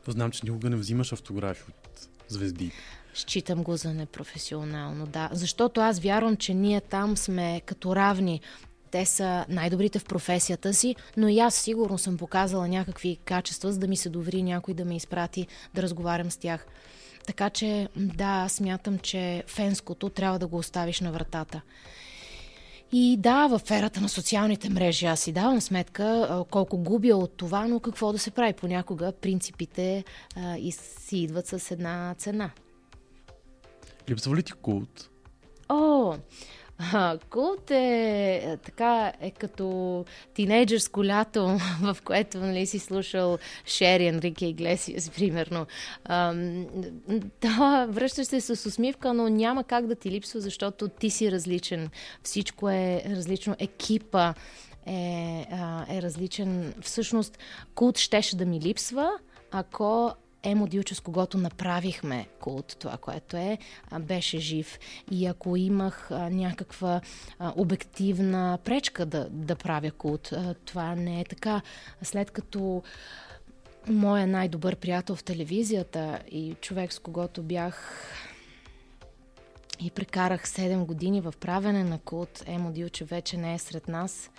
Знам, 0.08 0.32
че 0.32 0.42
никога 0.44 0.70
не 0.70 0.76
взимаш 0.76 1.14
автографи 1.14 1.64
от 1.70 2.08
звезди. 2.28 2.72
Считам 3.14 3.64
го 3.64 3.78
за 3.78 3.94
непрофесионално, 3.94 5.06
да. 5.06 5.30
Защото 5.32 5.82
аз 5.82 6.00
вярвам, 6.00 6.38
че 6.38 6.54
ние 6.54 6.82
там 6.82 7.18
сме 7.18 7.62
като 7.66 7.96
равни. 7.96 8.42
Те 8.92 9.06
са 9.06 9.46
най-добрите 9.50 10.00
в 10.00 10.06
професията 10.06 10.74
си, 10.74 10.96
но 11.18 11.28
и 11.28 11.40
аз 11.40 11.56
сигурно 11.56 11.98
съм 11.98 12.18
показала 12.18 12.68
някакви 12.68 13.18
качества, 13.26 13.72
за 13.72 13.80
да 13.80 13.88
ми 13.88 13.98
се 13.98 14.10
довери 14.10 14.44
някой 14.44 14.74
да 14.74 14.86
ме 14.86 14.96
изпрати 14.96 15.48
да 15.74 15.82
разговарям 15.82 16.32
с 16.32 16.38
тях. 16.38 16.68
Така 17.28 17.50
че, 17.50 17.90
да, 17.96 18.46
смятам, 18.50 19.00
че 19.00 19.44
фенското 19.48 20.10
трябва 20.10 20.40
да 20.40 20.48
го 20.48 20.58
оставиш 20.58 21.02
на 21.02 21.12
вратата. 21.12 21.62
И 22.92 23.18
да, 23.20 23.48
в 23.48 23.60
ферата 23.60 24.02
на 24.02 24.10
социалните 24.10 24.70
мрежи 24.70 25.06
аз 25.06 25.20
си 25.20 25.32
давам 25.32 25.62
сметка 25.62 26.46
колко 26.52 26.78
губя 26.78 27.16
от 27.16 27.38
това, 27.38 27.68
но 27.68 27.80
какво 27.80 28.12
да 28.12 28.20
се 28.20 28.32
прави? 28.32 28.54
Понякога 28.54 29.12
принципите 29.12 30.04
а, 30.36 30.58
и 30.58 30.72
си 30.72 31.18
идват 31.18 31.48
с 31.48 31.72
една 31.72 32.16
цена. 32.18 32.52
Липсва 34.10 34.36
ли 34.36 34.44
ти 34.44 34.52
култ? 34.52 35.10
О, 35.70 36.16
Култ 37.30 37.72
е, 37.72 38.42
е 38.44 38.58
така, 38.58 39.14
е 39.22 39.32
като 39.32 40.06
тинейджърско 40.34 41.06
лято, 41.06 41.58
в 41.82 41.98
което 42.04 42.38
нали, 42.38 42.66
си 42.66 42.80
слушал 42.80 43.38
Шери, 43.66 44.08
Енрике 44.08 44.46
Иглесиас, 44.46 45.10
примерно. 45.10 45.66
да, 47.42 47.88
връщаш 47.90 48.28
се 48.28 48.42
с 48.42 48.66
усмивка, 48.66 49.14
но 49.14 49.30
няма 49.30 49.64
как 49.64 49.88
да 49.88 49.96
ти 49.96 50.12
липсва, 50.12 50.40
защото 50.40 50.88
ти 50.88 51.10
си 51.10 51.32
различен. 51.32 51.90
Всичко 52.24 52.70
е 52.70 53.04
различно. 53.10 53.56
Екипа 53.60 54.34
е, 54.86 55.46
е 55.90 56.02
различен. 56.02 56.74
Всъщност, 56.82 57.38
култ 57.76 57.98
щеше 57.98 58.36
да 58.36 58.46
ми 58.46 58.62
липсва, 58.62 59.12
ако 59.52 60.14
Емо 60.48 60.68
Дилчо, 60.68 60.96
с 60.96 61.00
когото 61.00 61.38
направихме 61.38 62.28
култ, 62.40 62.76
това, 62.80 62.98
което 62.98 63.38
е, 63.38 63.58
беше 64.00 64.40
жив. 64.40 64.80
И 65.12 65.26
ако 65.26 65.56
имах 65.56 66.10
някаква 66.12 67.02
обективна 67.56 68.60
пречка 68.64 69.06
да, 69.06 69.28
да 69.30 69.56
правя 69.56 69.92
култ, 69.92 70.34
това 70.66 70.96
не 70.96 71.22
е 71.22 71.26
така. 71.26 71.62
След 72.02 72.32
като 72.32 72.84
моя 73.88 74.28
най-добър 74.28 74.76
приятел 74.76 75.16
в 75.16 75.24
телевизията 75.24 76.20
и 76.32 76.56
човек, 76.62 76.94
с 76.94 77.00
когото 77.00 77.44
бях 77.44 78.06
и 79.80 79.92
прекарах 79.92 80.48
7 80.48 80.86
години 80.86 81.22
в 81.22 81.34
правене 81.40 81.84
на 81.84 82.00
култ, 82.00 82.44
Емо 82.46 82.72
Дилче 82.72 83.06
вече 83.06 83.38
не 83.38 83.54
е 83.54 83.60
сред 83.60 83.88
нас, 83.88 84.30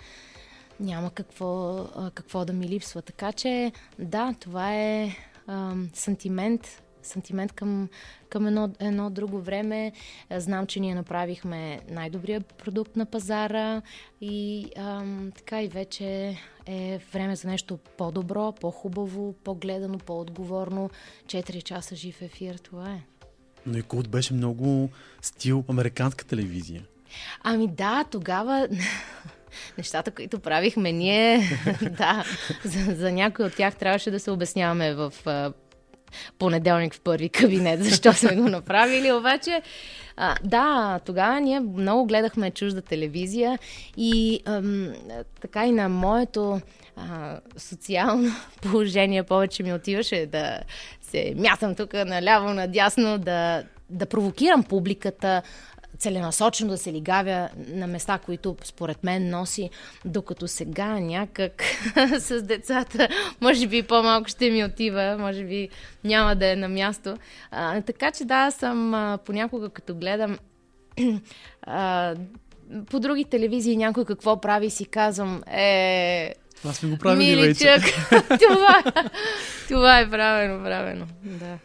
няма 0.79 1.11
какво, 1.11 1.85
какво 2.13 2.45
да 2.45 2.53
ми 2.53 2.67
липсва. 2.67 3.01
Така 3.01 3.31
че, 3.31 3.71
да, 3.99 4.35
това 4.39 4.75
е 4.75 5.15
а, 5.49 5.75
сантимент, 5.93 6.83
сантимент 7.03 7.51
към, 7.51 7.89
към 8.29 8.47
едно, 8.47 8.69
едно 8.79 9.09
друго 9.09 9.41
време. 9.41 9.91
Знам, 10.31 10.67
че 10.67 10.79
ние 10.79 10.95
направихме 10.95 11.81
най-добрия 11.89 12.41
продукт 12.41 12.95
на 12.95 13.05
пазара 13.05 13.81
и 14.21 14.65
а, 14.77 15.03
така 15.35 15.63
и 15.63 15.67
вече 15.67 16.37
е 16.65 16.99
време 17.13 17.35
за 17.35 17.47
нещо 17.47 17.79
по-добро, 17.97 18.51
по-хубаво, 18.51 19.33
по-гледано, 19.43 19.97
по-отговорно. 19.97 20.89
Четири 21.27 21.61
часа 21.61 21.95
жив 21.95 22.21
ефир, 22.21 22.55
това 22.55 22.91
е. 22.91 23.01
Но 23.65 23.77
и 23.77 23.81
Култ 23.81 24.09
беше 24.09 24.33
много 24.33 24.89
стил 25.21 25.63
американска 25.69 26.25
телевизия. 26.25 26.83
Ами 27.43 27.67
да, 27.67 28.03
тогава 28.11 28.67
нещата, 29.77 30.11
които 30.11 30.39
правихме 30.39 30.91
ние, 30.91 31.49
да, 31.81 32.23
за, 32.63 32.95
за 32.95 33.11
някой 33.11 33.45
от 33.45 33.55
тях 33.55 33.75
трябваше 33.75 34.11
да 34.11 34.19
се 34.19 34.31
обясняваме 34.31 34.93
в 34.93 35.13
понеделник 36.39 36.93
в 36.93 37.01
първи 37.01 37.29
кабинет, 37.29 37.83
защо 37.83 38.13
сме 38.13 38.35
го 38.35 38.49
направили. 38.49 39.11
Обаче, 39.11 39.61
а, 40.17 40.35
да, 40.43 40.99
тогава 41.05 41.39
ние 41.41 41.59
много 41.59 42.05
гледахме 42.05 42.51
чужда 42.51 42.81
телевизия 42.81 43.59
и 43.97 44.39
ам, 44.45 44.93
така 45.41 45.65
и 45.65 45.71
на 45.71 45.89
моето 45.89 46.61
а, 46.95 47.39
социално 47.57 48.31
положение 48.61 49.23
повече 49.23 49.63
ми 49.63 49.73
отиваше 49.73 50.25
да 50.25 50.59
се 51.01 51.33
мятам 51.37 51.75
тук 51.75 51.93
наляво, 51.93 52.53
надясно, 52.53 53.17
да, 53.17 53.63
да 53.89 54.05
провокирам 54.05 54.63
публиката, 54.63 55.41
целенасочено 55.99 56.69
да 56.69 56.77
се 56.77 56.93
лигавя 56.93 57.49
на 57.67 57.87
места, 57.87 58.17
които 58.17 58.55
според 58.63 59.03
мен 59.03 59.29
носи, 59.29 59.69
докато 60.05 60.47
сега 60.47 60.99
някак 60.99 61.63
с 62.19 62.41
децата, 62.41 63.07
може 63.41 63.67
би 63.67 63.83
по-малко 63.83 64.29
ще 64.29 64.49
ми 64.49 64.63
отива, 64.63 65.17
може 65.19 65.43
би 65.43 65.69
няма 66.03 66.35
да 66.35 66.51
е 66.51 66.55
на 66.55 66.69
място. 66.69 67.17
А, 67.51 67.81
така 67.81 68.11
че 68.11 68.25
да, 68.25 68.51
съм 68.51 68.93
а, 68.93 69.17
понякога 69.25 69.69
като 69.69 69.95
гледам 69.95 70.37
а, 71.61 72.15
по 72.89 72.99
други 72.99 73.25
телевизии 73.25 73.77
някой 73.77 74.05
какво 74.05 74.41
прави 74.41 74.69
си 74.69 74.85
казвам, 74.85 75.43
е... 75.51 76.33
Аз 76.65 76.77
сме 76.77 76.89
го 76.89 76.97
правили 76.97 77.41
вече. 77.41 77.77
това, 78.11 78.83
това 79.67 79.99
е 79.99 80.09
правено, 80.09 80.63
правено, 80.63 81.05
да. 81.23 81.57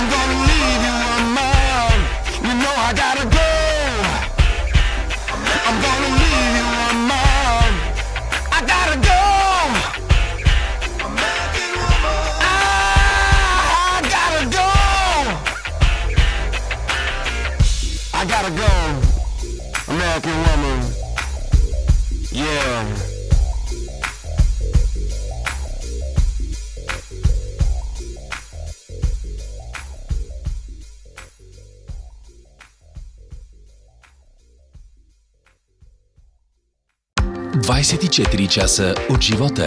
I'm 0.00 0.08
gonna 0.08 0.47
часа 38.60 38.94
от 39.10 39.22
живота. 39.22 39.66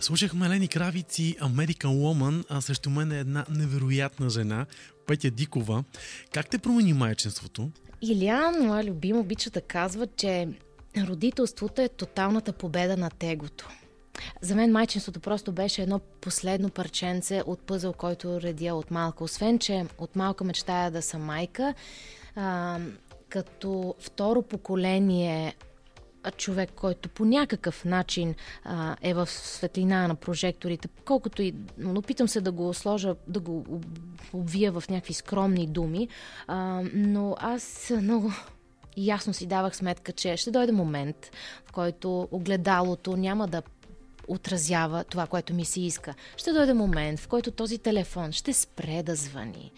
Слушахме 0.00 0.48
Лени 0.48 0.68
Кравици 0.68 1.36
American 1.40 1.86
Woman, 1.86 2.44
а 2.48 2.60
срещу 2.60 2.90
мен 2.90 3.12
е 3.12 3.18
една 3.18 3.44
невероятна 3.50 4.30
жена, 4.30 4.66
Петя 5.06 5.30
Дикова. 5.30 5.84
Как 6.32 6.48
те 6.48 6.58
промени 6.58 6.92
майчинството? 6.92 7.70
Илиан, 8.02 8.66
моя 8.66 8.84
любим, 8.84 9.18
обича 9.18 9.50
да 9.50 9.60
казва, 9.60 10.06
че 10.06 10.48
родителството 10.98 11.82
е 11.82 11.88
тоталната 11.88 12.52
победа 12.52 12.96
на 12.96 13.10
тегото. 13.10 13.68
За 14.40 14.54
мен 14.54 14.72
майчинството 14.72 15.20
просто 15.20 15.52
беше 15.52 15.82
едно 15.82 15.98
последно 15.98 16.70
парченце 16.70 17.42
от 17.46 17.60
пъзъл, 17.60 17.92
който 17.92 18.40
редя 18.40 18.74
от 18.74 18.90
малка. 18.90 19.24
Освен, 19.24 19.58
че 19.58 19.86
от 19.98 20.16
малка 20.16 20.44
мечтая 20.44 20.90
да 20.90 21.02
съм 21.02 21.22
майка, 21.22 21.74
а, 22.36 22.78
като 23.28 23.94
второ 24.00 24.42
поколение 24.42 25.54
човек, 26.30 26.70
който 26.76 27.08
по 27.08 27.24
някакъв 27.24 27.84
начин 27.84 28.34
а, 28.64 28.96
е 29.02 29.14
в 29.14 29.26
светлина 29.26 30.08
на 30.08 30.14
прожекторите, 30.14 30.88
колкото 31.04 31.42
и 31.42 31.54
опитам 31.84 32.28
се 32.28 32.40
да 32.40 32.52
го 32.52 32.74
сложа, 32.74 33.14
да 33.28 33.40
го 33.40 33.80
обвия 34.32 34.72
в 34.72 34.84
някакви 34.90 35.14
скромни 35.14 35.66
думи, 35.66 36.08
а, 36.46 36.82
но 36.94 37.36
аз 37.38 37.92
много 38.02 38.32
ясно 38.96 39.34
си 39.34 39.46
давах 39.46 39.76
сметка, 39.76 40.12
че 40.12 40.36
ще 40.36 40.50
дойде 40.50 40.72
момент, 40.72 41.30
в 41.66 41.72
който 41.72 42.28
огледалото 42.30 43.16
няма 43.16 43.48
да 43.48 43.62
отразява 44.28 45.04
това, 45.04 45.26
което 45.26 45.54
ми 45.54 45.64
се 45.64 45.80
иска. 45.80 46.14
Ще 46.36 46.52
дойде 46.52 46.74
момент, 46.74 47.20
в 47.20 47.28
който 47.28 47.50
този 47.50 47.78
телефон 47.78 48.32
ще 48.32 48.52
спре 48.52 49.02
да 49.02 49.14
звъни. 49.14 49.72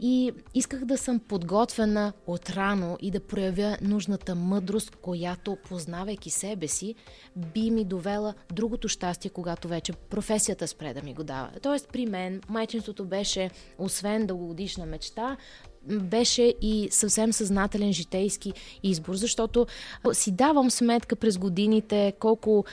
И 0.00 0.32
исках 0.54 0.84
да 0.84 0.98
съм 0.98 1.18
подготвена 1.18 2.12
отрано 2.26 2.98
и 3.00 3.10
да 3.10 3.20
проявя 3.20 3.76
нужната 3.82 4.34
мъдрост, 4.34 4.96
която, 4.96 5.56
познавайки 5.68 6.30
себе 6.30 6.68
си, 6.68 6.94
би 7.36 7.70
ми 7.70 7.84
довела 7.84 8.34
другото 8.52 8.88
щастие, 8.88 9.30
когато 9.30 9.68
вече 9.68 9.92
професията 9.92 10.68
спре 10.68 10.94
да 10.94 11.02
ми 11.02 11.14
го 11.14 11.24
дава. 11.24 11.50
Тоест 11.62 11.88
при 11.92 12.06
мен 12.06 12.40
майчинството 12.48 13.04
беше, 13.04 13.50
освен 13.78 14.26
дългогодишна 14.26 14.86
мечта, 14.86 15.36
беше 15.84 16.54
и 16.62 16.88
съвсем 16.90 17.32
съзнателен 17.32 17.92
житейски 17.92 18.52
избор, 18.82 19.14
защото 19.14 19.66
си 20.12 20.32
давам 20.32 20.70
сметка 20.70 21.16
през 21.16 21.38
годините 21.38 22.12
колко 22.18 22.64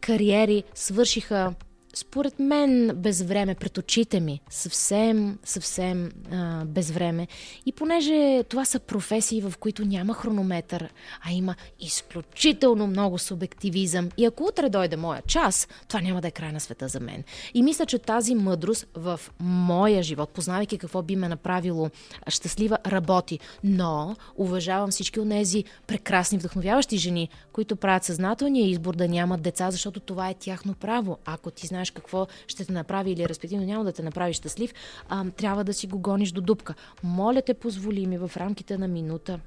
кариери 0.00 0.62
свършиха 0.74 1.54
според 2.00 2.38
мен 2.38 2.92
без 2.96 3.22
време, 3.22 3.54
пред 3.54 3.78
очите 3.78 4.20
ми, 4.20 4.40
съвсем, 4.50 5.38
съвсем 5.44 6.10
а, 6.32 6.64
без 6.64 6.90
време. 6.90 7.28
И 7.66 7.72
понеже 7.72 8.44
това 8.48 8.64
са 8.64 8.80
професии, 8.80 9.40
в 9.40 9.54
които 9.60 9.84
няма 9.84 10.14
хронометър, 10.14 10.92
а 11.22 11.32
има 11.32 11.54
изключително 11.80 12.86
много 12.86 13.18
субективизъм. 13.18 14.08
И 14.16 14.24
ако 14.24 14.44
утре 14.44 14.68
дойде 14.68 14.96
моя 14.96 15.22
час, 15.22 15.68
това 15.88 16.00
няма 16.00 16.20
да 16.20 16.28
е 16.28 16.30
край 16.30 16.52
на 16.52 16.60
света 16.60 16.88
за 16.88 17.00
мен. 17.00 17.24
И 17.54 17.62
мисля, 17.62 17.86
че 17.86 17.98
тази 17.98 18.34
мъдрост 18.34 18.86
в 18.94 19.20
моя 19.40 20.02
живот, 20.02 20.30
познавайки 20.30 20.78
какво 20.78 21.02
би 21.02 21.16
ме 21.16 21.28
направило 21.28 21.90
щастлива, 22.28 22.78
работи. 22.86 23.38
Но 23.64 24.16
уважавам 24.36 24.90
всички 24.90 25.20
от 25.20 25.28
тези 25.28 25.64
прекрасни, 25.86 26.38
вдъхновяващи 26.38 26.96
жени, 26.96 27.28
които 27.52 27.76
правят 27.76 28.04
съзнателния 28.04 28.66
избор 28.66 28.96
да 28.96 29.08
нямат 29.08 29.42
деца, 29.42 29.70
защото 29.70 30.00
това 30.00 30.28
е 30.28 30.34
тяхно 30.34 30.74
право. 30.74 31.18
Ако 31.24 31.50
ти 31.50 31.66
знаеш 31.66 31.87
какво 31.90 32.26
ще 32.46 32.64
те 32.64 32.72
направи 32.72 33.10
или 33.10 33.28
респективно 33.28 33.66
няма 33.66 33.84
да 33.84 33.92
те 33.92 34.02
направи 34.02 34.32
щастлив, 34.32 34.74
а, 35.08 35.30
трябва 35.30 35.64
да 35.64 35.74
си 35.74 35.86
го 35.86 35.98
гониш 35.98 36.32
до 36.32 36.40
дупка. 36.40 36.74
Моля 37.02 37.42
те, 37.42 37.54
позволи 37.54 38.06
ми 38.06 38.18
в 38.18 38.30
рамките 38.36 38.78
на 38.78 38.88
минута 38.88 39.40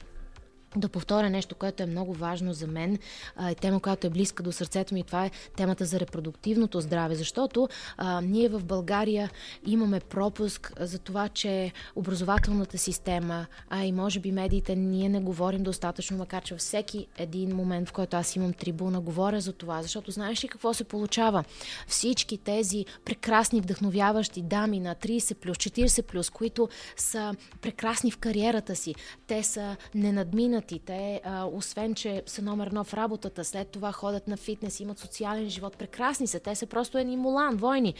да 0.75 0.89
повторя 0.89 1.29
нещо, 1.29 1.55
което 1.55 1.83
е 1.83 1.85
много 1.85 2.13
важно 2.13 2.53
за 2.53 2.67
мен, 2.67 2.99
е 3.49 3.55
тема, 3.55 3.79
която 3.79 4.07
е 4.07 4.09
близка 4.09 4.43
до 4.43 4.51
сърцето 4.51 4.93
ми, 4.93 5.03
това 5.03 5.25
е 5.25 5.31
темата 5.55 5.85
за 5.85 5.99
репродуктивното 5.99 6.81
здраве, 6.81 7.15
защото 7.15 7.69
а, 7.97 8.21
ние 8.21 8.49
в 8.49 8.63
България 8.63 9.31
имаме 9.65 9.99
пропуск 9.99 10.73
за 10.79 10.99
това, 10.99 11.29
че 11.29 11.71
образователната 11.95 12.77
система, 12.77 13.45
а 13.69 13.85
и 13.85 13.91
може 13.91 14.19
би 14.19 14.31
медиите, 14.31 14.75
ние 14.75 15.09
не 15.09 15.19
говорим 15.19 15.63
достатъчно, 15.63 16.17
макар 16.17 16.43
че 16.43 16.53
във 16.53 16.61
всеки 16.61 17.07
един 17.17 17.55
момент, 17.55 17.89
в 17.89 17.91
който 17.91 18.17
аз 18.17 18.35
имам 18.35 18.53
трибуна, 18.53 19.01
говоря 19.01 19.41
за 19.41 19.53
това, 19.53 19.81
защото 19.81 20.11
знаеш 20.11 20.43
ли 20.43 20.47
какво 20.47 20.73
се 20.73 20.83
получава? 20.83 21.43
Всички 21.87 22.37
тези 22.37 22.85
прекрасни, 23.05 23.61
вдъхновяващи 23.61 24.41
дами 24.41 24.79
на 24.79 24.95
30 24.95 25.35
плюс, 25.35 25.57
40 25.57 26.01
плюс, 26.01 26.29
които 26.29 26.69
са 26.95 27.35
прекрасни 27.61 28.11
в 28.11 28.17
кариерата 28.17 28.75
си, 28.75 28.95
те 29.27 29.43
са 29.43 29.75
ненадминати 29.95 30.60
засегнати. 30.61 30.79
Те, 30.79 31.21
а, 31.23 31.45
освен, 31.45 31.95
че 31.95 32.23
са 32.25 32.41
номер 32.41 32.67
едно 32.67 32.83
в 32.83 32.93
работата, 32.93 33.45
след 33.45 33.67
това 33.67 33.91
ходят 33.91 34.27
на 34.27 34.37
фитнес, 34.37 34.79
имат 34.79 34.99
социален 34.99 35.49
живот. 35.49 35.77
Прекрасни 35.77 36.27
са. 36.27 36.39
Те 36.39 36.55
са 36.55 36.65
просто 36.65 36.97
едни 36.97 37.17
мулан, 37.17 37.57
войни. 37.57 37.93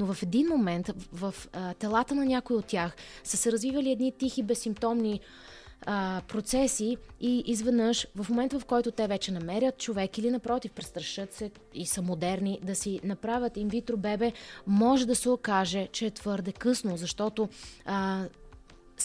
Но 0.00 0.14
в 0.14 0.22
един 0.22 0.48
момент 0.48 0.90
в, 1.12 1.30
в 1.32 1.48
телата 1.78 2.14
на 2.14 2.24
някой 2.24 2.56
от 2.56 2.66
тях 2.66 2.96
са 3.24 3.36
се 3.36 3.52
развивали 3.52 3.90
едни 3.90 4.12
тихи, 4.12 4.42
безсимптомни 4.42 5.20
процеси 6.28 6.96
и 7.20 7.42
изведнъж, 7.46 8.06
в 8.16 8.30
момента 8.30 8.58
в 8.58 8.64
който 8.64 8.90
те 8.90 9.06
вече 9.06 9.32
намерят 9.32 9.78
човек 9.78 10.18
или 10.18 10.30
напротив, 10.30 10.72
престрашат 10.72 11.32
се 11.32 11.50
и 11.74 11.86
са 11.86 12.02
модерни 12.02 12.58
да 12.62 12.74
си 12.74 13.00
направят 13.04 13.56
инвитро 13.56 13.96
бебе, 13.96 14.32
може 14.66 15.06
да 15.06 15.14
се 15.14 15.28
окаже, 15.28 15.88
че 15.92 16.06
е 16.06 16.10
твърде 16.10 16.52
късно, 16.52 16.96
защото 16.96 17.48
а, 17.84 18.24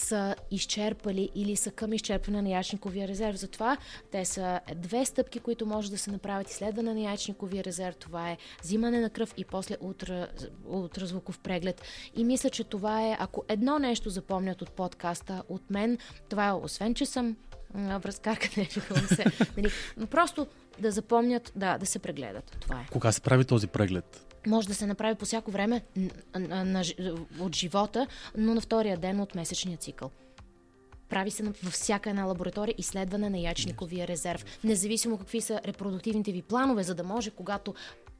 са 0.00 0.36
изчерпали 0.50 1.30
или 1.34 1.56
са 1.56 1.70
към 1.70 1.92
изчерпване 1.92 2.42
на 2.42 2.48
яичниковия 2.48 3.08
резерв. 3.08 3.36
Затова 3.36 3.76
те 4.10 4.24
са 4.24 4.60
две 4.76 5.04
стъпки, 5.04 5.40
които 5.40 5.66
може 5.66 5.90
да 5.90 5.98
се 5.98 6.10
направят. 6.10 6.50
Изследване 6.50 6.94
на 6.94 7.00
яичниковия 7.00 7.64
резерв, 7.64 7.96
това 7.96 8.30
е 8.30 8.36
взимане 8.62 9.00
на 9.00 9.10
кръв 9.10 9.34
и 9.36 9.44
после 9.44 9.76
ултра, 9.80 10.28
ултразвуков 10.68 11.38
преглед. 11.38 11.82
И 12.16 12.24
мисля, 12.24 12.50
че 12.50 12.64
това 12.64 13.02
е, 13.02 13.16
ако 13.20 13.44
едно 13.48 13.78
нещо 13.78 14.10
запомнят 14.10 14.62
от 14.62 14.70
подкаста 14.70 15.42
от 15.48 15.70
мен, 15.70 15.98
това 16.28 16.48
е, 16.48 16.52
освен, 16.52 16.94
че 16.94 17.06
съм 17.06 17.36
връзкарка, 17.74 18.48
не 18.56 18.66
се. 19.08 19.24
Нали, 19.56 19.70
просто 20.10 20.46
да 20.78 20.90
запомнят, 20.90 21.52
да, 21.56 21.78
да 21.78 21.86
се 21.86 21.98
прегледат. 21.98 22.56
Това 22.60 22.80
е. 22.80 22.86
Кога 22.92 23.12
се 23.12 23.20
прави 23.20 23.44
този 23.44 23.66
преглед? 23.66 24.29
Може 24.46 24.68
да 24.68 24.74
се 24.74 24.86
направи 24.86 25.14
по 25.14 25.24
всяко 25.24 25.50
време 25.50 25.82
от 27.40 27.56
живота, 27.56 28.06
но 28.36 28.54
на 28.54 28.60
втория 28.60 28.96
ден 28.96 29.20
от 29.20 29.34
месечния 29.34 29.76
цикъл. 29.76 30.10
Прави 31.08 31.30
се 31.30 31.42
във 31.42 31.72
всяка 31.72 32.10
една 32.10 32.24
лаборатория 32.24 32.74
изследване 32.78 33.30
на 33.30 33.38
ячниковия 33.38 34.08
резерв, 34.08 34.44
независимо 34.64 35.18
какви 35.18 35.40
са 35.40 35.60
репродуктивните 35.64 36.32
ви 36.32 36.42
планове, 36.42 36.82
за 36.82 36.94
да 36.94 37.04
може, 37.04 37.30
когато 37.30 37.74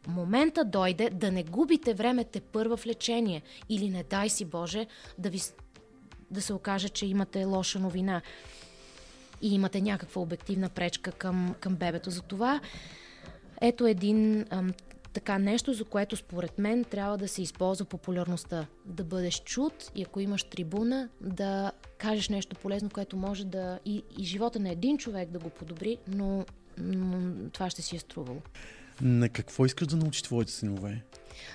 момента 0.06 0.64
дойде, 0.64 1.10
да 1.10 1.32
не 1.32 1.44
губите 1.44 1.94
време 1.94 2.24
първа 2.52 2.76
в 2.76 2.86
лечение 2.86 3.42
или 3.68 3.88
не 3.88 4.02
дай 4.02 4.28
си 4.28 4.44
Боже 4.44 4.86
да, 5.18 5.30
ви, 5.30 5.40
да 6.30 6.42
се 6.42 6.52
окаже, 6.52 6.88
че 6.88 7.06
имате 7.06 7.44
лоша 7.44 7.78
новина 7.78 8.22
и 9.42 9.54
имате 9.54 9.80
някаква 9.80 10.22
обективна 10.22 10.68
пречка 10.68 11.12
към, 11.12 11.54
към 11.60 11.74
бебето. 11.74 12.10
Затова 12.10 12.60
ето 13.60 13.86
един 13.86 14.46
ам, 14.50 14.72
така 15.12 15.38
нещо, 15.38 15.72
за 15.72 15.84
което 15.84 16.16
според 16.16 16.58
мен 16.58 16.84
трябва 16.84 17.18
да 17.18 17.28
се 17.28 17.42
използва 17.42 17.84
популярността. 17.84 18.66
Да 18.84 19.04
бъдеш 19.04 19.42
чут 19.44 19.90
и 19.94 20.02
ако 20.02 20.20
имаш 20.20 20.42
трибуна, 20.42 21.08
да 21.20 21.72
кажеш 21.98 22.28
нещо 22.28 22.56
полезно, 22.56 22.90
което 22.90 23.16
може 23.16 23.44
да 23.44 23.78
и, 23.84 24.02
и 24.18 24.24
живота 24.24 24.60
на 24.60 24.70
един 24.70 24.98
човек 24.98 25.30
да 25.30 25.38
го 25.38 25.50
подобри, 25.50 25.98
но, 26.08 26.44
но 26.78 27.32
това 27.50 27.70
ще 27.70 27.82
си 27.82 27.96
е 27.96 27.98
струвало. 27.98 28.42
На 29.00 29.28
какво 29.28 29.66
искаш 29.66 29.86
да 29.86 29.96
научиш 29.96 30.22
твоите 30.22 30.52
синове? 30.52 31.02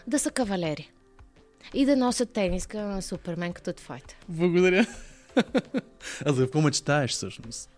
Да 0.07 0.19
са 0.19 0.31
кавалери. 0.31 0.91
И 1.73 1.85
да 1.85 1.95
носят 1.95 2.31
тениска 2.31 2.81
на 2.81 3.01
Супермен 3.01 3.53
като 3.53 3.73
твоите. 3.73 4.17
Благодаря. 4.29 4.85
а 6.25 6.33
за 6.33 6.43
какво 6.43 6.61
мечтаеш 6.61 7.11
всъщност? 7.11 7.69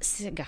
Сега. 0.00 0.46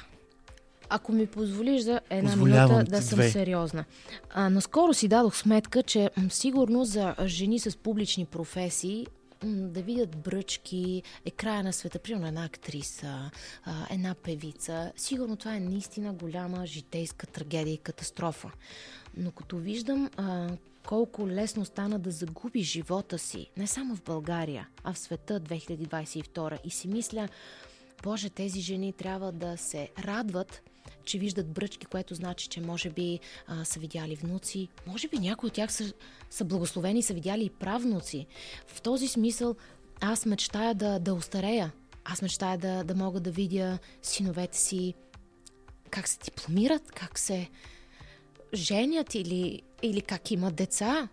Ако 0.89 1.13
ми 1.13 1.27
позволиш 1.27 1.83
за 1.83 2.01
една 2.11 2.37
минута 2.37 2.85
да 2.85 3.03
съм 3.03 3.17
две. 3.17 3.31
сериозна. 3.31 3.85
А, 4.31 4.51
наскоро 4.51 4.95
си 4.95 5.09
дадох 5.09 5.37
сметка, 5.37 5.83
че 5.83 6.11
сигурно 6.31 6.85
за 6.85 7.15
жени 7.27 7.59
с 7.59 7.77
публични 7.77 8.25
професии 8.25 9.07
да 9.45 9.83
видят 9.83 10.17
бръчки 10.17 11.03
е 11.25 11.31
края 11.31 11.63
на 11.63 11.73
света, 11.73 11.99
примерно 11.99 12.27
една 12.27 12.45
актриса, 12.45 13.31
една 13.91 14.15
певица. 14.15 14.93
Сигурно 14.97 15.37
това 15.37 15.55
е 15.57 15.61
наистина 15.61 16.13
голяма 16.13 16.67
житейска 16.67 17.27
трагедия 17.27 17.75
и 17.75 17.79
катастрофа. 17.79 18.51
Но 19.17 19.31
като 19.31 19.57
виждам 19.57 20.11
а, 20.17 20.49
колко 20.87 21.29
лесно 21.29 21.65
стана 21.65 21.99
да 21.99 22.11
загуби 22.11 22.63
живота 22.63 23.19
си, 23.19 23.51
не 23.57 23.67
само 23.67 23.97
в 23.97 24.03
България, 24.03 24.69
а 24.85 24.93
в 24.93 24.99
света 24.99 25.41
2022 25.41 26.59
и 26.65 26.71
си 26.71 26.89
мисля, 26.89 27.29
Боже, 28.03 28.31
тези 28.31 28.61
жени 28.61 28.93
трябва 28.93 29.33
да 29.33 29.57
се 29.57 29.89
радват, 29.99 30.63
че 31.09 31.19
виждат 31.19 31.49
бръчки, 31.49 31.87
което 31.87 32.15
значи, 32.15 32.49
че 32.49 32.61
може 32.61 32.91
би 32.91 33.21
а, 33.47 33.65
са 33.65 33.81
видяли 33.81 34.15
внуци, 34.15 34.69
може 34.87 35.09
би 35.09 35.19
някои 35.19 35.47
от 35.47 35.53
тях 35.53 35.73
са, 35.73 35.93
са 36.31 36.45
благословени, 36.45 37.03
са 37.03 37.15
видяли 37.15 37.45
и 37.45 37.51
правнуци. 37.51 38.27
В 38.67 38.83
този 38.83 39.09
смисъл 39.09 39.57
аз 40.01 40.27
мечтая 40.27 40.75
да, 40.75 40.99
да 40.99 41.15
устарея. 41.15 41.73
Аз 42.05 42.23
мечтая 42.23 42.59
да, 42.59 42.85
да 42.85 42.95
мога 42.95 43.21
да 43.21 43.31
видя 43.31 43.79
синовете 44.03 44.59
си 44.59 44.95
как 45.91 46.09
се 46.09 46.19
дипломират, 46.25 46.93
как 46.93 47.19
се 47.19 47.51
женят 48.55 49.15
или, 49.15 49.63
или 49.83 50.01
как 50.01 50.31
имат 50.31 50.55
деца. 50.55 51.09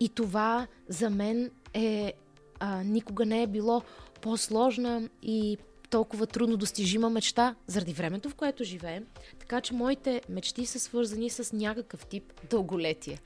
И 0.00 0.08
това 0.08 0.66
за 0.88 1.10
мен 1.10 1.50
е 1.74 2.12
а, 2.60 2.82
никога 2.82 3.26
не 3.26 3.42
е 3.42 3.46
било 3.46 3.82
по-сложна 4.20 5.08
и 5.22 5.58
толкова 5.90 6.26
трудно 6.26 6.56
достижима 6.56 7.10
мечта 7.10 7.54
заради 7.66 7.92
времето, 7.92 8.30
в 8.30 8.34
което 8.34 8.64
живеем. 8.64 9.06
Така 9.38 9.60
че 9.60 9.74
моите 9.74 10.22
мечти 10.28 10.66
са 10.66 10.80
свързани 10.80 11.30
с 11.30 11.56
някакъв 11.56 12.06
тип 12.06 12.32
дълголетие. 12.50 13.18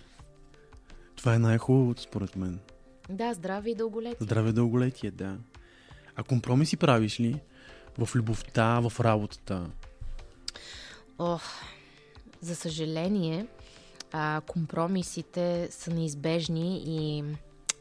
Това 1.16 1.34
е 1.34 1.38
най-хубавото, 1.38 2.02
според 2.02 2.36
мен. 2.36 2.58
Да, 3.10 3.34
здраве 3.34 3.70
и 3.70 3.74
дълголетие. 3.74 4.16
Здраве 4.20 4.50
и 4.50 4.52
дълголетие, 4.52 5.10
да. 5.10 5.36
А 6.16 6.22
компромиси 6.22 6.76
правиш 6.76 7.20
ли 7.20 7.40
в 7.98 8.16
любовта, 8.16 8.80
в 8.80 9.00
работата? 9.00 9.70
Ох, 11.18 11.42
за 12.40 12.56
съжаление, 12.56 13.46
а, 14.12 14.40
компромисите 14.46 15.68
са 15.70 15.90
неизбежни 15.90 16.82
и 16.86 17.24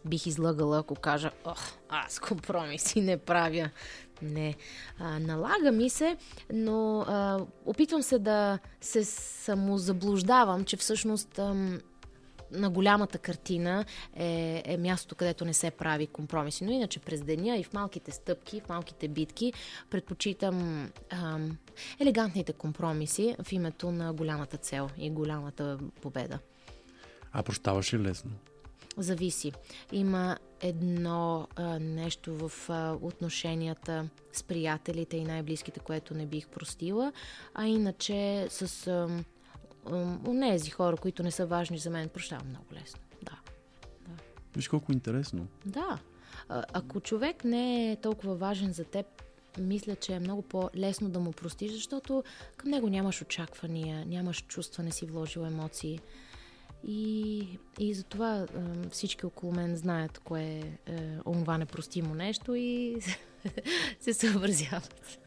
бих 0.06 0.26
излъгала, 0.26 0.80
ако 0.80 0.96
кажа, 0.96 1.32
ох, 1.46 1.72
аз 1.90 2.20
компромиси 2.20 3.02
не 3.02 3.18
правя. 3.18 3.70
Не. 4.22 4.56
А, 5.00 5.20
налага 5.20 5.72
ми 5.72 5.90
се, 5.90 6.18
но 6.54 7.02
а, 7.02 7.40
опитвам 7.66 8.04
се 8.04 8.20
да 8.20 8.60
се 8.82 9.04
самозаблуждавам, 9.04 10.66
че 10.66 10.78
всъщност 10.78 11.40
ам, 11.40 11.80
на 12.52 12.70
голямата 12.70 13.18
картина 13.18 13.86
е, 14.16 14.64
е 14.66 14.78
мястото, 14.78 15.16
където 15.16 15.46
не 15.46 15.54
се 15.54 15.72
прави 15.72 16.08
компромиси. 16.08 16.64
Но 16.64 16.72
иначе 16.72 17.00
през 17.00 17.22
деня 17.22 17.58
и 17.58 17.64
в 17.64 17.74
малките 17.74 18.12
стъпки, 18.12 18.62
в 18.62 18.70
малките 18.70 19.08
битки, 19.08 19.54
предпочитам 19.90 20.90
ам, 21.10 21.58
елегантните 22.00 22.54
компромиси 22.54 23.36
в 23.44 23.52
името 23.52 23.92
на 23.92 24.14
голямата 24.14 24.58
цел 24.58 24.90
и 24.98 25.10
голямата 25.10 25.80
победа. 26.02 26.40
А 27.34 27.44
прощаваш 27.44 27.94
ли 27.94 28.00
лесно? 28.00 28.32
Зависи. 28.98 29.52
Има 29.92 30.38
едно 30.62 31.48
а, 31.56 31.80
нещо 31.80 32.50
в 32.50 32.70
а, 32.70 32.98
отношенията 33.02 34.10
с 34.34 34.44
приятелите 34.44 35.18
и 35.18 35.24
най-близките, 35.24 35.80
което 35.80 36.14
не 36.14 36.26
бих 36.26 36.48
простила, 36.48 37.14
а 37.54 37.68
иначе 37.68 38.48
с 38.50 38.88
ам, 38.88 39.26
ам, 39.92 40.28
онези 40.28 40.70
хора, 40.70 40.98
които 40.98 41.24
не 41.24 41.32
са 41.32 41.46
важни 41.46 41.78
за 41.78 41.90
мен, 41.90 42.10
прощавам 42.10 42.50
много 42.50 42.66
лесно. 42.74 43.00
Да. 43.24 43.40
Виж 44.56 44.68
колко 44.68 44.92
интересно. 44.92 45.48
Да. 45.66 46.00
А, 46.50 46.64
ако 46.74 47.00
човек 47.00 47.44
не 47.44 47.92
е 47.92 47.96
толкова 47.96 48.36
важен 48.36 48.74
за 48.74 48.84
теб, 48.84 49.06
мисля, 49.60 49.96
че 49.96 50.14
е 50.14 50.20
много 50.20 50.42
по-лесно 50.42 51.10
да 51.10 51.20
му 51.20 51.32
простиш, 51.32 51.72
защото 51.72 52.24
към 52.58 52.70
него 52.70 52.90
нямаш 52.90 53.22
очаквания, 53.22 54.06
нямаш 54.06 54.44
чувства, 54.48 54.84
не 54.84 54.92
си 54.92 55.06
вложил 55.06 55.42
емоции. 55.42 56.00
И, 56.88 57.48
и 57.80 57.94
затова 57.94 58.38
е, 58.38 58.48
всички 58.90 59.26
около 59.26 59.54
мен 59.54 59.76
знаят 59.76 60.20
кое 60.20 60.44
е, 60.44 60.78
е 60.88 61.18
онова 61.26 61.58
непростимо 61.58 62.16
нещо 62.16 62.56
и 62.56 62.98
се 64.00 64.14
съобразяват. 64.14 65.20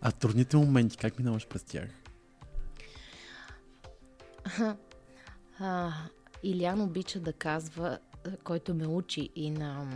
А 0.00 0.12
трудните 0.12 0.56
моменти, 0.56 0.96
как 0.96 1.18
минаваш 1.18 1.46
през 1.46 1.62
тях? 1.62 1.88
А, 5.58 5.92
Илян 6.42 6.80
обича 6.80 7.20
да 7.20 7.32
казва, 7.32 7.98
който 8.44 8.74
ме 8.74 8.86
учи 8.86 9.30
и 9.36 9.50
на 9.50 9.86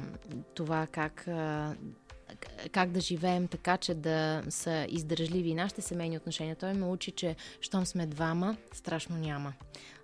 това 0.55 0.87
как, 0.87 1.29
как 2.73 2.91
да 2.91 3.01
живеем 3.01 3.49
така, 3.49 3.77
че 3.77 3.95
да 3.95 4.43
са 4.49 4.87
издържливи 4.89 5.55
нашите 5.55 5.83
семейни 5.83 6.17
отношения. 6.17 6.57
Той 6.57 6.73
ме 6.73 6.87
учи, 6.87 7.11
че 7.11 7.37
щом 7.61 7.87
сме 7.87 8.07
двама, 8.07 8.57
страшно 8.73 9.17
няма. 9.17 9.53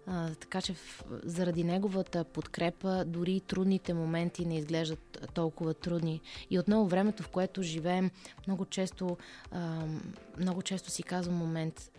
А, 0.06 0.34
така 0.34 0.62
че 0.62 0.74
в, 0.74 1.04
заради 1.24 1.64
неговата 1.64 2.24
подкрепа 2.24 3.04
дори 3.04 3.40
трудните 3.40 3.94
моменти 3.94 4.46
не 4.46 4.58
изглеждат 4.58 5.28
толкова 5.34 5.74
трудни. 5.74 6.20
И 6.50 6.58
отново 6.58 6.88
времето, 6.88 7.22
в 7.22 7.28
което 7.28 7.62
живеем, 7.62 8.10
много 8.46 8.64
често, 8.64 9.16
а, 9.50 9.86
много 10.38 10.62
често 10.62 10.90
си 10.90 11.02
казвам 11.02 11.36
момент, 11.36 11.90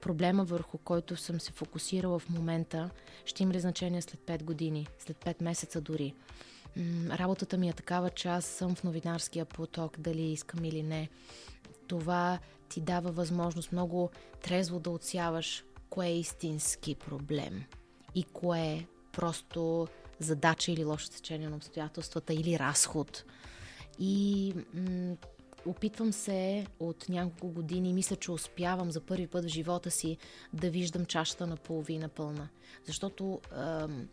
проблема 0.00 0.44
върху 0.44 0.78
който 0.78 1.16
съм 1.16 1.40
се 1.40 1.52
фокусирала 1.52 2.18
в 2.18 2.28
момента, 2.28 2.90
ще 3.24 3.42
има 3.42 3.52
ли 3.52 3.60
значение 3.60 4.02
след 4.02 4.20
5 4.20 4.42
години, 4.42 4.86
след 4.98 5.16
5 5.16 5.42
месеца 5.42 5.80
дори. 5.80 6.14
М, 6.76 7.18
Работата 7.18 7.58
ми 7.58 7.68
е 7.68 7.72
такава, 7.72 8.10
че 8.10 8.28
аз 8.28 8.44
съм 8.44 8.74
в 8.74 8.84
новинарския 8.84 9.44
поток, 9.44 9.98
дали 9.98 10.22
искам 10.22 10.64
или 10.64 10.82
не. 10.82 11.08
Това 11.86 12.38
ти 12.68 12.80
дава 12.80 13.12
възможност 13.12 13.72
много 13.72 14.10
трезво 14.42 14.80
да 14.80 14.90
отсяваш 14.90 15.64
кое 15.94 16.06
е 16.06 16.18
истински 16.18 16.94
проблем 16.94 17.64
и 18.14 18.24
кое 18.24 18.60
е 18.60 18.86
просто 19.12 19.88
задача 20.18 20.72
или 20.72 20.84
лошо 20.84 21.10
течение 21.10 21.48
на 21.48 21.56
обстоятелствата 21.56 22.34
или 22.34 22.58
разход. 22.58 23.24
И 23.98 24.54
м- 24.74 25.16
опитвам 25.66 26.12
се 26.12 26.66
от 26.80 27.08
няколко 27.08 27.48
години, 27.48 27.92
мисля, 27.92 28.16
че 28.16 28.32
успявам 28.32 28.90
за 28.90 29.00
първи 29.00 29.26
път 29.26 29.44
в 29.44 29.48
живота 29.48 29.90
си 29.90 30.16
да 30.52 30.70
виждам 30.70 31.06
чашата 31.06 31.46
на 31.46 31.56
половина 31.56 32.08
пълна. 32.08 32.48
Защото 32.84 33.40
ам, 33.52 34.08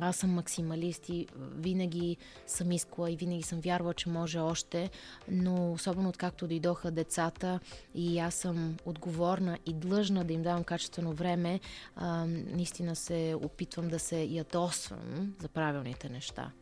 аз 0.00 0.16
съм 0.16 0.30
максималист 0.30 1.08
и 1.08 1.26
винаги 1.56 2.16
съм 2.46 2.72
искала 2.72 3.10
и 3.10 3.16
винаги 3.16 3.42
съм 3.42 3.60
вярвала, 3.60 3.94
че 3.94 4.08
може 4.08 4.38
още, 4.38 4.90
но 5.28 5.72
особено 5.72 6.08
откакто 6.08 6.46
дойдоха 6.46 6.90
децата 6.90 7.60
и 7.94 8.18
аз 8.18 8.34
съм 8.34 8.76
отговорна 8.84 9.58
и 9.66 9.74
длъжна 9.74 10.24
да 10.24 10.32
им 10.32 10.42
давам 10.42 10.64
качествено 10.64 11.12
време, 11.12 11.60
а, 11.96 12.26
наистина 12.26 12.96
се 12.96 13.34
опитвам 13.44 13.88
да 13.88 13.98
се 13.98 14.22
ядосвам 14.22 15.34
за 15.40 15.48
правилните 15.48 16.08
неща 16.08 16.52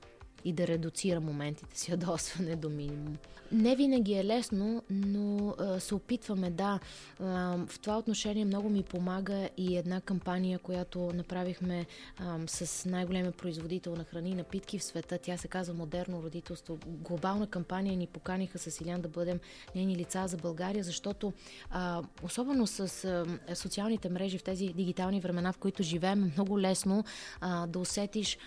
и 0.44 0.52
да 0.52 0.66
редуцира 0.66 1.20
моментите 1.20 1.78
си 1.78 1.90
ядосване 1.96 2.56
до 2.56 2.68
минимум. 2.68 3.16
Не 3.52 3.76
винаги 3.76 4.14
е 4.14 4.24
лесно, 4.24 4.82
но 4.90 5.54
а, 5.58 5.80
се 5.80 5.94
опитваме, 5.94 6.50
да. 6.50 6.80
А, 7.20 7.56
в 7.68 7.80
това 7.80 7.98
отношение 7.98 8.44
много 8.44 8.70
ми 8.70 8.82
помага 8.82 9.48
и 9.56 9.76
една 9.76 10.00
кампания, 10.00 10.58
която 10.58 10.98
направихме 11.14 11.86
а, 12.18 12.38
с 12.46 12.88
най-големия 12.88 13.32
производител 13.32 13.96
на 13.96 14.04
храни 14.04 14.30
и 14.30 14.34
напитки 14.34 14.78
в 14.78 14.84
света. 14.84 15.18
Тя 15.18 15.36
се 15.36 15.48
казва 15.48 15.74
Модерно 15.74 16.22
родителство. 16.22 16.78
Глобална 16.86 17.46
кампания 17.46 17.96
ни 17.96 18.06
поканиха 18.06 18.58
с 18.58 18.80
Илян 18.80 19.00
да 19.00 19.08
бъдем 19.08 19.40
нейни 19.74 19.96
лица 19.96 20.24
за 20.26 20.36
България, 20.36 20.84
защото 20.84 21.32
а, 21.70 22.02
особено 22.22 22.66
с 22.66 23.04
а, 23.04 23.54
социалните 23.54 24.08
мрежи 24.08 24.38
в 24.38 24.42
тези 24.42 24.68
дигитални 24.68 25.20
времена, 25.20 25.52
в 25.52 25.58
които 25.58 25.82
живеем, 25.82 26.32
много 26.32 26.60
лесно 26.60 27.04
а, 27.40 27.66
да 27.66 27.78
усетиш 27.78 28.38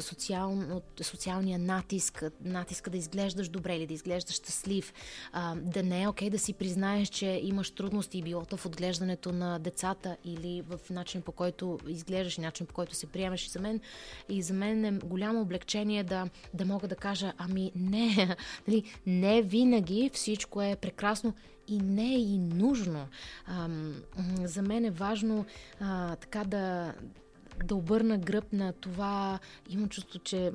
социално, 0.00 0.82
социалния 1.02 1.58
натиск, 1.58 2.24
натиска 2.44 2.90
да 2.90 2.96
изглеждаш 2.96 3.48
добре 3.48 3.76
или 3.76 3.86
да 3.86 3.94
изглеждаш 3.94 4.39
щастлив, 4.42 4.92
а, 5.32 5.54
да 5.54 5.82
не 5.82 6.02
е 6.02 6.08
окей 6.08 6.30
да 6.30 6.38
си 6.38 6.52
признаеш, 6.52 7.08
че 7.08 7.40
имаш 7.42 7.70
трудности, 7.70 8.22
било 8.22 8.44
то 8.44 8.56
в 8.56 8.66
отглеждането 8.66 9.32
на 9.32 9.58
децата 9.58 10.16
или 10.24 10.62
в 10.62 10.90
начин 10.90 11.22
по 11.22 11.32
който 11.32 11.78
изглеждаш 11.88 12.38
и 12.38 12.40
начин 12.40 12.66
по 12.66 12.74
който 12.74 12.94
се 12.94 13.06
приемаш. 13.06 13.46
И 13.46 13.50
за 13.50 13.60
мен, 13.60 13.80
и 14.28 14.42
за 14.42 14.54
мен 14.54 14.84
е 14.84 14.92
голямо 14.92 15.40
облегчение 15.40 16.04
да, 16.04 16.28
да 16.54 16.64
мога 16.64 16.88
да 16.88 16.96
кажа, 16.96 17.32
ами 17.38 17.72
не, 17.76 18.36
нали, 18.68 18.84
не 19.06 19.42
винаги 19.42 20.10
всичко 20.14 20.62
е 20.62 20.76
прекрасно 20.76 21.34
и 21.68 21.78
не 21.78 22.14
е 22.14 22.18
и 22.18 22.38
нужно. 22.38 23.08
М, 23.48 23.94
за 24.44 24.62
мен 24.62 24.84
е 24.84 24.90
важно 24.90 25.46
а, 25.80 26.16
така 26.16 26.44
да, 26.44 26.94
да 27.64 27.74
обърна 27.74 28.18
гръб 28.18 28.52
на 28.52 28.72
това. 28.72 29.38
Имам 29.70 29.88
чувство, 29.88 30.18
че 30.18 30.52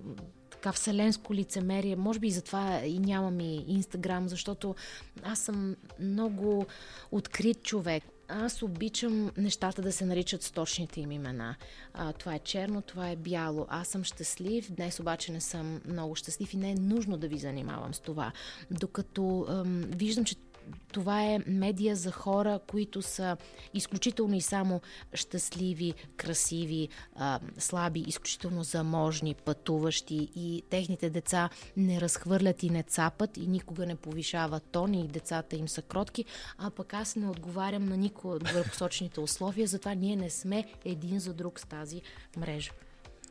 така 0.65 0.73
вселенско 0.73 1.33
лицемерие. 1.33 1.95
Може 1.95 2.19
би 2.19 2.27
и 2.27 2.31
затова 2.31 2.81
и 2.85 2.99
нямам 2.99 3.39
и 3.39 3.65
Инстаграм, 3.67 4.29
защото 4.29 4.75
аз 5.23 5.39
съм 5.39 5.75
много 5.99 6.65
открит 7.11 7.63
човек. 7.63 8.03
Аз 8.27 8.61
обичам 8.61 9.31
нещата 9.37 9.81
да 9.81 9.91
се 9.91 10.05
наричат 10.05 10.43
с 10.43 10.51
точните 10.51 11.01
им 11.01 11.11
имена. 11.11 11.55
А, 11.93 12.13
това 12.13 12.35
е 12.35 12.39
черно, 12.39 12.81
това 12.81 13.09
е 13.09 13.15
бяло. 13.15 13.65
Аз 13.69 13.87
съм 13.87 14.03
щастлив, 14.03 14.71
днес 14.71 14.99
обаче 14.99 15.31
не 15.31 15.41
съм 15.41 15.81
много 15.85 16.15
щастлив 16.15 16.53
и 16.53 16.57
не 16.57 16.71
е 16.71 16.75
нужно 16.75 17.17
да 17.17 17.27
ви 17.27 17.37
занимавам 17.37 17.93
с 17.93 17.99
това. 17.99 18.31
Докато 18.71 19.45
ам, 19.49 19.81
виждам, 19.81 20.25
че 20.25 20.35
това 20.91 21.23
е 21.23 21.39
медия 21.47 21.95
за 21.95 22.11
хора, 22.11 22.59
които 22.67 23.01
са 23.01 23.37
изключително 23.73 24.35
и 24.35 24.41
само 24.41 24.81
щастливи, 25.13 25.93
красиви, 26.17 26.89
а, 27.15 27.39
слаби, 27.57 27.99
изключително 27.99 28.63
заможни, 28.63 29.35
пътуващи 29.35 30.29
и 30.35 30.63
техните 30.69 31.09
деца 31.09 31.49
не 31.77 32.01
разхвърлят 32.01 32.63
и 32.63 32.69
не 32.69 32.83
цапат 32.83 33.37
и 33.37 33.47
никога 33.47 33.85
не 33.85 33.95
повишават 33.95 34.63
тон 34.63 34.93
и 34.93 35.07
децата 35.07 35.55
им 35.55 35.67
са 35.67 35.81
кротки, 35.81 36.25
а 36.57 36.69
пък 36.69 36.93
аз 36.93 37.15
не 37.15 37.29
отговарям 37.29 37.85
на 37.85 37.97
никой 37.97 38.35
от 38.35 38.43
горепосочените 38.53 39.19
условия, 39.19 39.67
затова 39.67 39.93
ние 39.93 40.15
не 40.15 40.29
сме 40.29 40.65
един 40.85 41.19
за 41.19 41.33
друг 41.33 41.59
с 41.59 41.65
тази 41.65 42.01
мрежа. 42.37 42.71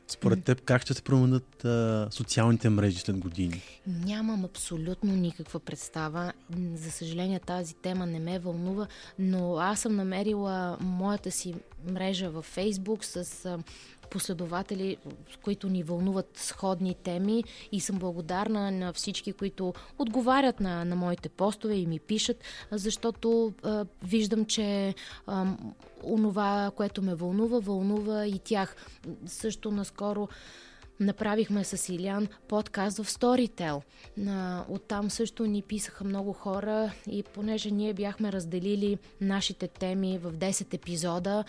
Според 0.08 0.44
теб 0.44 0.60
как 0.60 0.82
ще 0.82 0.94
се 0.94 1.02
променят 1.02 1.64
а, 1.64 2.08
социалните 2.10 2.68
мрежи 2.68 2.98
след 2.98 3.18
години? 3.18 3.62
Нямам 3.86 4.44
абсолютно 4.44 5.16
никаква 5.16 5.60
представа. 5.60 6.32
За 6.74 6.90
съжаление 6.90 7.40
тази 7.40 7.74
тема 7.74 8.06
не 8.06 8.18
ме 8.18 8.38
вълнува, 8.38 8.86
но 9.18 9.56
аз 9.56 9.80
съм 9.80 9.96
намерила 9.96 10.76
моята 10.80 11.30
си 11.30 11.54
мрежа 11.90 12.30
във 12.30 12.44
Фейсбук 12.44 13.04
с 13.04 13.44
а, 13.46 13.58
последователи, 14.14 14.96
които 15.42 15.68
ни 15.68 15.82
вълнуват 15.82 16.30
сходни 16.34 16.94
теми 16.94 17.44
и 17.72 17.80
съм 17.80 17.98
благодарна 17.98 18.70
на 18.70 18.92
всички, 18.92 19.32
които 19.32 19.74
отговарят 19.98 20.60
на, 20.60 20.84
на 20.84 20.96
моите 20.96 21.28
постове 21.28 21.74
и 21.74 21.86
ми 21.86 21.98
пишат, 21.98 22.36
защото 22.70 23.52
а, 23.62 23.84
виждам, 24.02 24.44
че 24.44 24.94
а, 25.26 25.46
онова, 26.04 26.70
което 26.76 27.02
ме 27.02 27.14
вълнува, 27.14 27.58
вълнува 27.58 28.26
и 28.26 28.38
тях. 28.38 28.76
Също 29.26 29.70
наскоро 29.70 30.28
Направихме 31.00 31.64
с 31.64 31.92
Илян 31.92 32.28
подкаст 32.48 32.98
в 32.98 33.04
Storytel. 33.04 33.82
Оттам 34.68 35.10
също 35.10 35.46
ни 35.46 35.62
писаха 35.62 36.04
много 36.04 36.32
хора 36.32 36.92
и 37.10 37.22
понеже 37.22 37.70
ние 37.70 37.94
бяхме 37.94 38.32
разделили 38.32 38.98
нашите 39.20 39.68
теми 39.68 40.18
в 40.18 40.32
10 40.32 40.74
епизода 40.74 41.44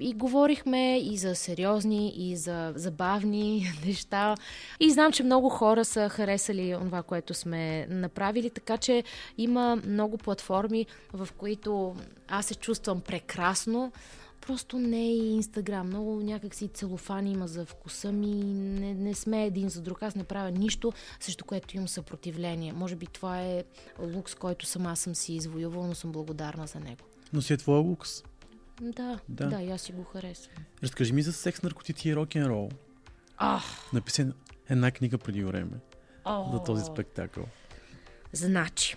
и 0.00 0.14
говорихме 0.14 0.98
и 0.98 1.16
за 1.16 1.34
сериозни, 1.34 2.12
и 2.16 2.36
за 2.36 2.72
забавни 2.76 3.66
неща. 3.86 4.34
И 4.80 4.90
знам, 4.90 5.12
че 5.12 5.22
много 5.22 5.48
хора 5.48 5.84
са 5.84 6.08
харесали 6.08 6.76
това, 6.80 7.02
което 7.02 7.34
сме 7.34 7.86
направили, 7.86 8.50
така 8.50 8.76
че 8.76 9.04
има 9.38 9.76
много 9.86 10.18
платформи, 10.18 10.86
в 11.12 11.28
които 11.36 11.96
аз 12.28 12.46
се 12.46 12.54
чувствам 12.54 13.00
прекрасно 13.00 13.92
просто 14.48 14.78
не 14.78 15.00
е 15.00 15.14
и 15.14 15.34
Инстаграм. 15.34 15.86
Много 15.86 16.20
някакси 16.20 16.68
целофан 16.68 17.26
има 17.26 17.48
за 17.48 17.64
вкуса 17.64 18.12
ми. 18.12 18.30
Не, 18.54 18.94
не 18.94 19.14
сме 19.14 19.46
един 19.46 19.68
за 19.68 19.82
друг. 19.82 20.02
Аз 20.02 20.14
не 20.14 20.24
правя 20.24 20.50
нищо, 20.50 20.92
срещу 21.20 21.44
което 21.44 21.76
имам 21.76 21.88
съпротивление. 21.88 22.72
Може 22.72 22.96
би 22.96 23.06
това 23.06 23.40
е 23.40 23.64
лукс, 23.98 24.34
който 24.34 24.66
сама 24.66 24.96
съм 24.96 25.14
си 25.14 25.34
извоювала, 25.34 25.86
но 25.86 25.94
съм 25.94 26.12
благодарна 26.12 26.66
за 26.66 26.80
него. 26.80 27.04
Но 27.32 27.42
си 27.42 27.52
е 27.52 27.56
твоя 27.56 27.80
лукс. 27.80 28.22
Да, 28.80 29.18
да, 29.28 29.48
да, 29.48 29.62
и 29.62 29.70
аз 29.70 29.80
си 29.80 29.92
го 29.92 30.04
харесвам. 30.04 30.64
Разкажи 30.82 31.12
ми 31.12 31.22
за 31.22 31.32
секс, 31.32 31.62
наркотици 31.62 32.08
и 32.08 32.16
рок-н-рол. 32.16 32.70
Ах! 33.36 33.92
Написа 33.92 34.32
една 34.68 34.90
книга 34.90 35.18
преди 35.18 35.44
време 35.44 35.76
О, 36.24 36.52
за 36.52 36.62
този 36.62 36.84
спектакъл. 36.84 37.44
Значи, 38.32 38.96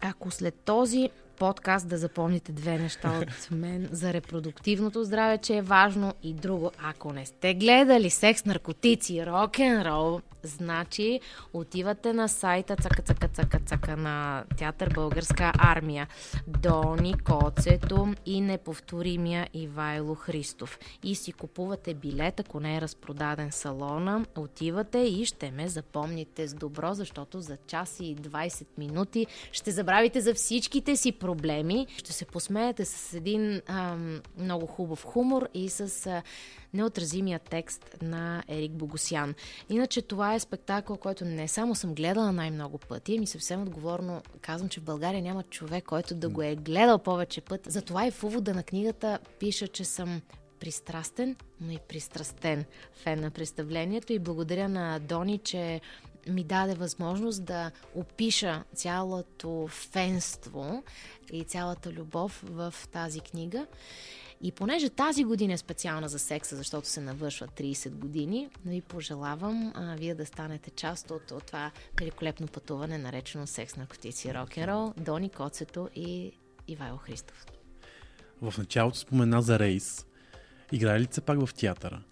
ако 0.00 0.30
след 0.30 0.54
този 0.54 1.10
подкаст 1.42 1.88
да 1.88 1.98
запомните 1.98 2.52
две 2.52 2.78
неща 2.78 3.20
от 3.22 3.50
мен 3.50 3.88
за 3.92 4.12
репродуктивното 4.12 5.04
здраве, 5.04 5.38
че 5.38 5.56
е 5.56 5.62
важно 5.62 6.14
и 6.22 6.32
друго. 6.32 6.70
Ако 6.82 7.12
не 7.12 7.26
сте 7.26 7.54
гледали 7.54 8.10
секс, 8.10 8.44
наркотици, 8.44 9.26
рок-н-рол, 9.26 10.20
значи 10.42 11.20
отивате 11.52 12.12
на 12.12 12.28
сайта 12.28 12.76
цака 12.76 13.02
цака 13.02 13.28
цака 13.28 13.58
цака 13.66 13.96
на 13.96 14.44
Театър 14.58 14.92
Българска 14.94 15.52
армия. 15.58 16.08
Дони 16.46 17.14
Коцето 17.18 18.14
и 18.26 18.40
неповторимия 18.40 19.48
Ивайло 19.54 20.14
Христов. 20.14 20.78
И 21.02 21.14
си 21.14 21.32
купувате 21.32 21.94
билет, 21.94 22.40
ако 22.40 22.60
не 22.60 22.76
е 22.76 22.80
разпродаден 22.80 23.52
салона, 23.52 24.24
отивате 24.36 24.98
и 24.98 25.24
ще 25.24 25.50
ме 25.50 25.68
запомните 25.68 26.48
с 26.48 26.54
добро, 26.54 26.94
защото 26.94 27.40
за 27.40 27.56
час 27.66 28.00
и 28.00 28.16
20 28.16 28.66
минути 28.78 29.26
ще 29.52 29.70
забравите 29.70 30.20
за 30.20 30.34
всичките 30.34 30.96
си 30.96 31.12
проблеми. 31.12 31.31
Ще 31.96 32.12
се 32.12 32.24
посмеете 32.24 32.84
с 32.84 33.14
един 33.14 33.62
ам, 33.66 34.20
много 34.38 34.66
хубав 34.66 35.04
хумор 35.04 35.48
и 35.54 35.68
с 35.68 36.06
а, 36.06 36.22
неотразимия 36.74 37.38
текст 37.38 37.96
на 38.02 38.42
Ерик 38.48 38.72
Богосян. 38.72 39.34
Иначе 39.68 40.02
това 40.02 40.34
е 40.34 40.40
спектакъл, 40.40 40.96
който 40.96 41.24
не 41.24 41.48
само 41.48 41.74
съм 41.74 41.94
гледала 41.94 42.32
най-много 42.32 42.78
пъти, 42.78 43.18
ми 43.18 43.26
съвсем 43.26 43.62
отговорно 43.62 44.22
казвам, 44.40 44.68
че 44.68 44.80
в 44.80 44.84
България 44.84 45.22
няма 45.22 45.42
човек, 45.42 45.84
който 45.84 46.14
да 46.14 46.28
го 46.28 46.42
е 46.42 46.56
гледал 46.56 46.98
повече 46.98 47.40
път. 47.40 47.60
Затова 47.66 48.06
и 48.06 48.10
в 48.10 48.24
увода 48.24 48.54
на 48.54 48.62
книгата 48.62 49.18
пиша, 49.38 49.68
че 49.68 49.84
съм 49.84 50.20
пристрастен, 50.60 51.36
но 51.60 51.72
и 51.72 51.78
пристрастен 51.88 52.64
фен 52.92 53.20
на 53.20 53.30
представлението 53.30 54.12
и 54.12 54.18
благодаря 54.18 54.68
на 54.68 54.98
Дони, 54.98 55.38
че 55.38 55.80
ми 56.28 56.44
даде 56.44 56.74
възможност 56.74 57.44
да 57.44 57.70
опиша 57.94 58.64
цялото 58.74 59.68
фенство 59.68 60.82
и 61.32 61.44
цялата 61.44 61.92
любов 61.92 62.44
в 62.46 62.74
тази 62.92 63.20
книга. 63.20 63.66
И 64.42 64.52
понеже 64.52 64.90
тази 64.90 65.24
година 65.24 65.52
е 65.52 65.56
специална 65.56 66.08
за 66.08 66.18
секса, 66.18 66.56
защото 66.56 66.88
се 66.88 67.00
навършва 67.00 67.48
30 67.48 67.90
години, 67.90 68.48
ви 68.66 68.80
пожелавам 68.80 69.72
а, 69.74 69.94
вие 69.98 70.14
да 70.14 70.26
станете 70.26 70.70
част 70.70 71.10
от, 71.10 71.30
от 71.30 71.46
това 71.46 71.70
великолепно 72.00 72.46
пътуване, 72.46 72.98
наречено 72.98 73.46
секс, 73.46 73.76
наркотици, 73.76 74.34
рок-н-рол, 74.34 74.92
Дони 74.96 75.30
Коцето 75.30 75.88
и 75.96 76.32
Ивайло 76.68 76.96
Христов. 76.96 77.46
В 78.42 78.58
началото 78.58 78.98
спомена 78.98 79.42
за 79.42 79.58
рейс. 79.58 80.06
Играли 80.72 81.00
ли 81.00 81.08
се 81.10 81.20
пак 81.20 81.46
в 81.46 81.54
театъра? 81.54 82.02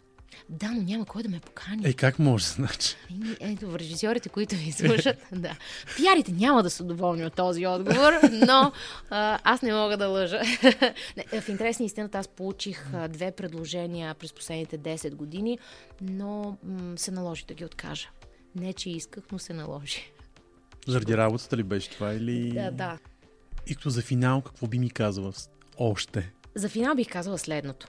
Да, 0.49 0.70
но 0.70 0.83
няма 0.83 1.05
кой 1.05 1.22
да 1.22 1.28
ме 1.28 1.41
покани. 1.41 1.89
Е, 1.89 1.93
как 1.93 2.18
може, 2.18 2.45
значи? 2.47 2.97
Еми, 3.11 3.37
Ето, 3.41 3.78
режисьорите, 3.78 4.28
които 4.28 4.57
ви 4.57 4.72
слушат, 4.72 5.16
да. 5.33 5.57
Пиарите 5.97 6.33
няма 6.33 6.62
да 6.62 6.70
са 6.70 6.85
доволни 6.85 7.24
от 7.24 7.35
този 7.35 7.66
отговор, 7.66 8.12
но 8.33 8.72
а, 9.11 9.39
аз 9.45 9.62
не 9.62 9.74
мога 9.74 9.97
да 9.97 10.07
лъжа. 10.07 10.43
В 11.41 11.49
интерес 11.49 11.78
на 11.78 11.85
истината 11.87 12.18
аз 12.18 12.28
получих 12.28 12.95
а, 12.95 13.09
две 13.09 13.31
предложения 13.31 14.14
през 14.14 14.33
последните 14.33 14.78
10 14.78 15.14
години, 15.14 15.59
но 16.01 16.57
м- 16.64 16.99
се 16.99 17.11
наложи 17.11 17.45
да 17.49 17.55
ги 17.55 17.64
откажа. 17.64 18.09
Не, 18.55 18.72
че 18.72 18.91
исках, 18.91 19.24
но 19.33 19.39
се 19.39 19.53
наложи. 19.53 20.12
Заради 20.87 21.16
работата 21.16 21.57
ли 21.57 21.62
беше 21.62 21.91
това 21.91 22.12
или... 22.12 22.53
Да, 22.53 22.70
да. 22.70 22.99
И 23.66 23.74
като 23.74 23.91
за 23.91 24.03
финал, 24.03 24.41
какво 24.41 24.66
би 24.66 24.78
ми 24.78 24.91
казала 24.91 25.33
още? 25.78 26.33
За 26.55 26.68
финал 26.68 26.95
бих 26.95 27.09
казала 27.09 27.39
следното. 27.39 27.87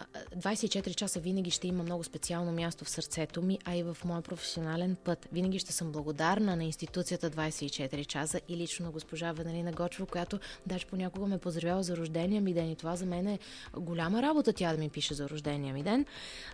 А, 0.00 0.36
24 0.36 0.94
часа 0.94 1.20
винаги 1.20 1.50
ще 1.50 1.68
има 1.68 1.82
много 1.82 2.04
специално 2.04 2.52
място 2.52 2.84
в 2.84 2.90
сърцето 2.90 3.42
ми, 3.42 3.58
а 3.64 3.76
и 3.76 3.82
в 3.82 3.96
моя 4.04 4.22
професионален 4.22 4.96
път. 5.04 5.28
Винаги 5.32 5.58
ще 5.58 5.72
съм 5.72 5.92
благодарна 5.92 6.56
на 6.56 6.64
институцията 6.64 7.30
24 7.30 8.06
часа 8.06 8.40
и 8.48 8.56
лично 8.56 8.86
на 8.86 8.92
госпожа 8.92 9.32
Венелина 9.32 9.72
Гочева, 9.72 10.06
която 10.06 10.40
даже 10.66 10.86
понякога 10.86 11.26
ме 11.26 11.38
поздравява 11.38 11.82
за 11.82 11.96
рождения 11.96 12.42
ми 12.42 12.54
ден 12.54 12.70
и 12.70 12.76
това 12.76 12.96
за 12.96 13.06
мен 13.06 13.26
е 13.26 13.38
голяма 13.76 14.22
работа 14.22 14.52
тя 14.52 14.72
да 14.72 14.78
ми 14.78 14.88
пише 14.88 15.14
за 15.14 15.28
рождения 15.28 15.74
ми 15.74 15.82
ден. 15.82 16.06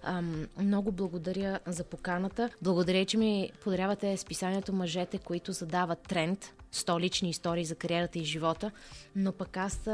Ам, 0.02 0.46
много 0.58 0.92
благодаря 0.92 1.60
за 1.66 1.84
поканата. 1.84 2.50
Благодаря, 2.62 3.04
че 3.04 3.18
ми 3.18 3.50
подарявате 3.64 4.16
списанието 4.16 4.72
Мъжете, 4.72 5.18
които 5.18 5.52
задават 5.52 5.98
тренд 6.02 6.52
100 6.76 7.00
лични 7.00 7.30
истории 7.30 7.64
за 7.64 7.74
кариерата 7.74 8.18
и 8.18 8.24
живота, 8.24 8.70
но 9.16 9.32
пък 9.32 9.56
аз 9.56 9.88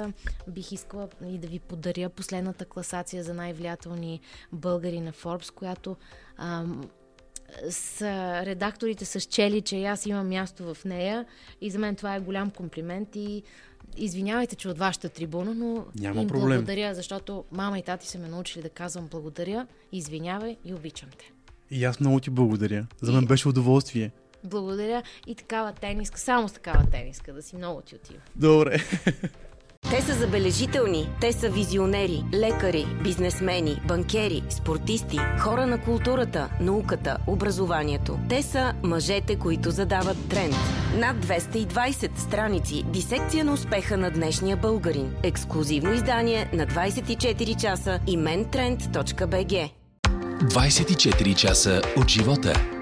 бих 0.48 0.72
искала 0.72 1.08
и 1.26 1.38
да 1.38 1.46
ви 1.46 1.58
подаря 1.58 2.08
последната 2.08 2.64
класация 2.64 3.24
за 3.24 3.34
най-влиятелни 3.42 4.20
българи 4.52 5.00
на 5.00 5.12
Forbes, 5.12 5.52
която 5.54 5.96
ам, 6.36 6.88
с 7.70 8.02
редакторите 8.46 9.04
са 9.04 9.20
счели, 9.20 9.60
че 9.60 9.76
и 9.76 9.84
аз 9.84 10.06
имам 10.06 10.28
място 10.28 10.74
в 10.74 10.84
нея 10.84 11.26
и 11.60 11.70
за 11.70 11.78
мен 11.78 11.96
това 11.96 12.14
е 12.14 12.20
голям 12.20 12.50
комплимент 12.50 13.16
и 13.16 13.42
извинявайте, 13.96 14.56
че 14.56 14.68
от 14.68 14.78
вашата 14.78 15.08
трибуна, 15.08 15.54
но 15.54 15.84
Няма 16.00 16.22
им 16.22 16.28
проблем. 16.28 16.48
благодаря, 16.48 16.94
защото 16.94 17.44
мама 17.52 17.78
и 17.78 17.82
тати 17.82 18.08
са 18.08 18.18
ме 18.18 18.28
научили 18.28 18.62
да 18.62 18.68
казвам 18.68 19.08
благодаря, 19.10 19.66
извинявай 19.92 20.56
и 20.64 20.74
обичам 20.74 21.08
те. 21.18 21.32
И 21.70 21.84
аз 21.84 22.00
много 22.00 22.20
ти 22.20 22.30
благодаря. 22.30 22.86
За 23.00 23.12
мен 23.12 23.26
беше 23.26 23.48
удоволствие. 23.48 24.10
Благодаря 24.44 25.02
и 25.26 25.34
такава 25.34 25.72
тениска, 25.72 26.18
само 26.18 26.48
с 26.48 26.52
такава 26.52 26.90
тениска, 26.90 27.32
да 27.32 27.42
си 27.42 27.56
много 27.56 27.80
ти 27.80 27.94
отива. 27.94 28.20
Добре. 28.36 28.78
Те 29.90 30.02
са 30.02 30.14
забележителни, 30.14 31.10
те 31.20 31.32
са 31.32 31.48
визионери, 31.48 32.24
лекари, 32.34 32.86
бизнесмени, 33.02 33.80
банкери, 33.88 34.42
спортисти, 34.50 35.18
хора 35.38 35.66
на 35.66 35.78
културата, 35.80 36.48
науката, 36.60 37.16
образованието. 37.26 38.18
Те 38.28 38.42
са 38.42 38.72
мъжете, 38.82 39.36
които 39.36 39.70
задават 39.70 40.16
тренд. 40.28 40.54
Над 40.96 41.16
220 41.16 42.18
страници, 42.18 42.82
дисекция 42.82 43.44
на 43.44 43.52
успеха 43.52 43.96
на 43.96 44.10
днешния 44.10 44.56
българин. 44.56 45.14
Ексклюзивно 45.22 45.92
издание 45.92 46.50
на 46.52 46.66
24 46.66 47.60
часа 47.60 48.00
и 48.06 48.18
mentrend.bg. 48.18 49.70
24 50.42 51.34
часа 51.34 51.82
от 51.96 52.08
живота. 52.08 52.81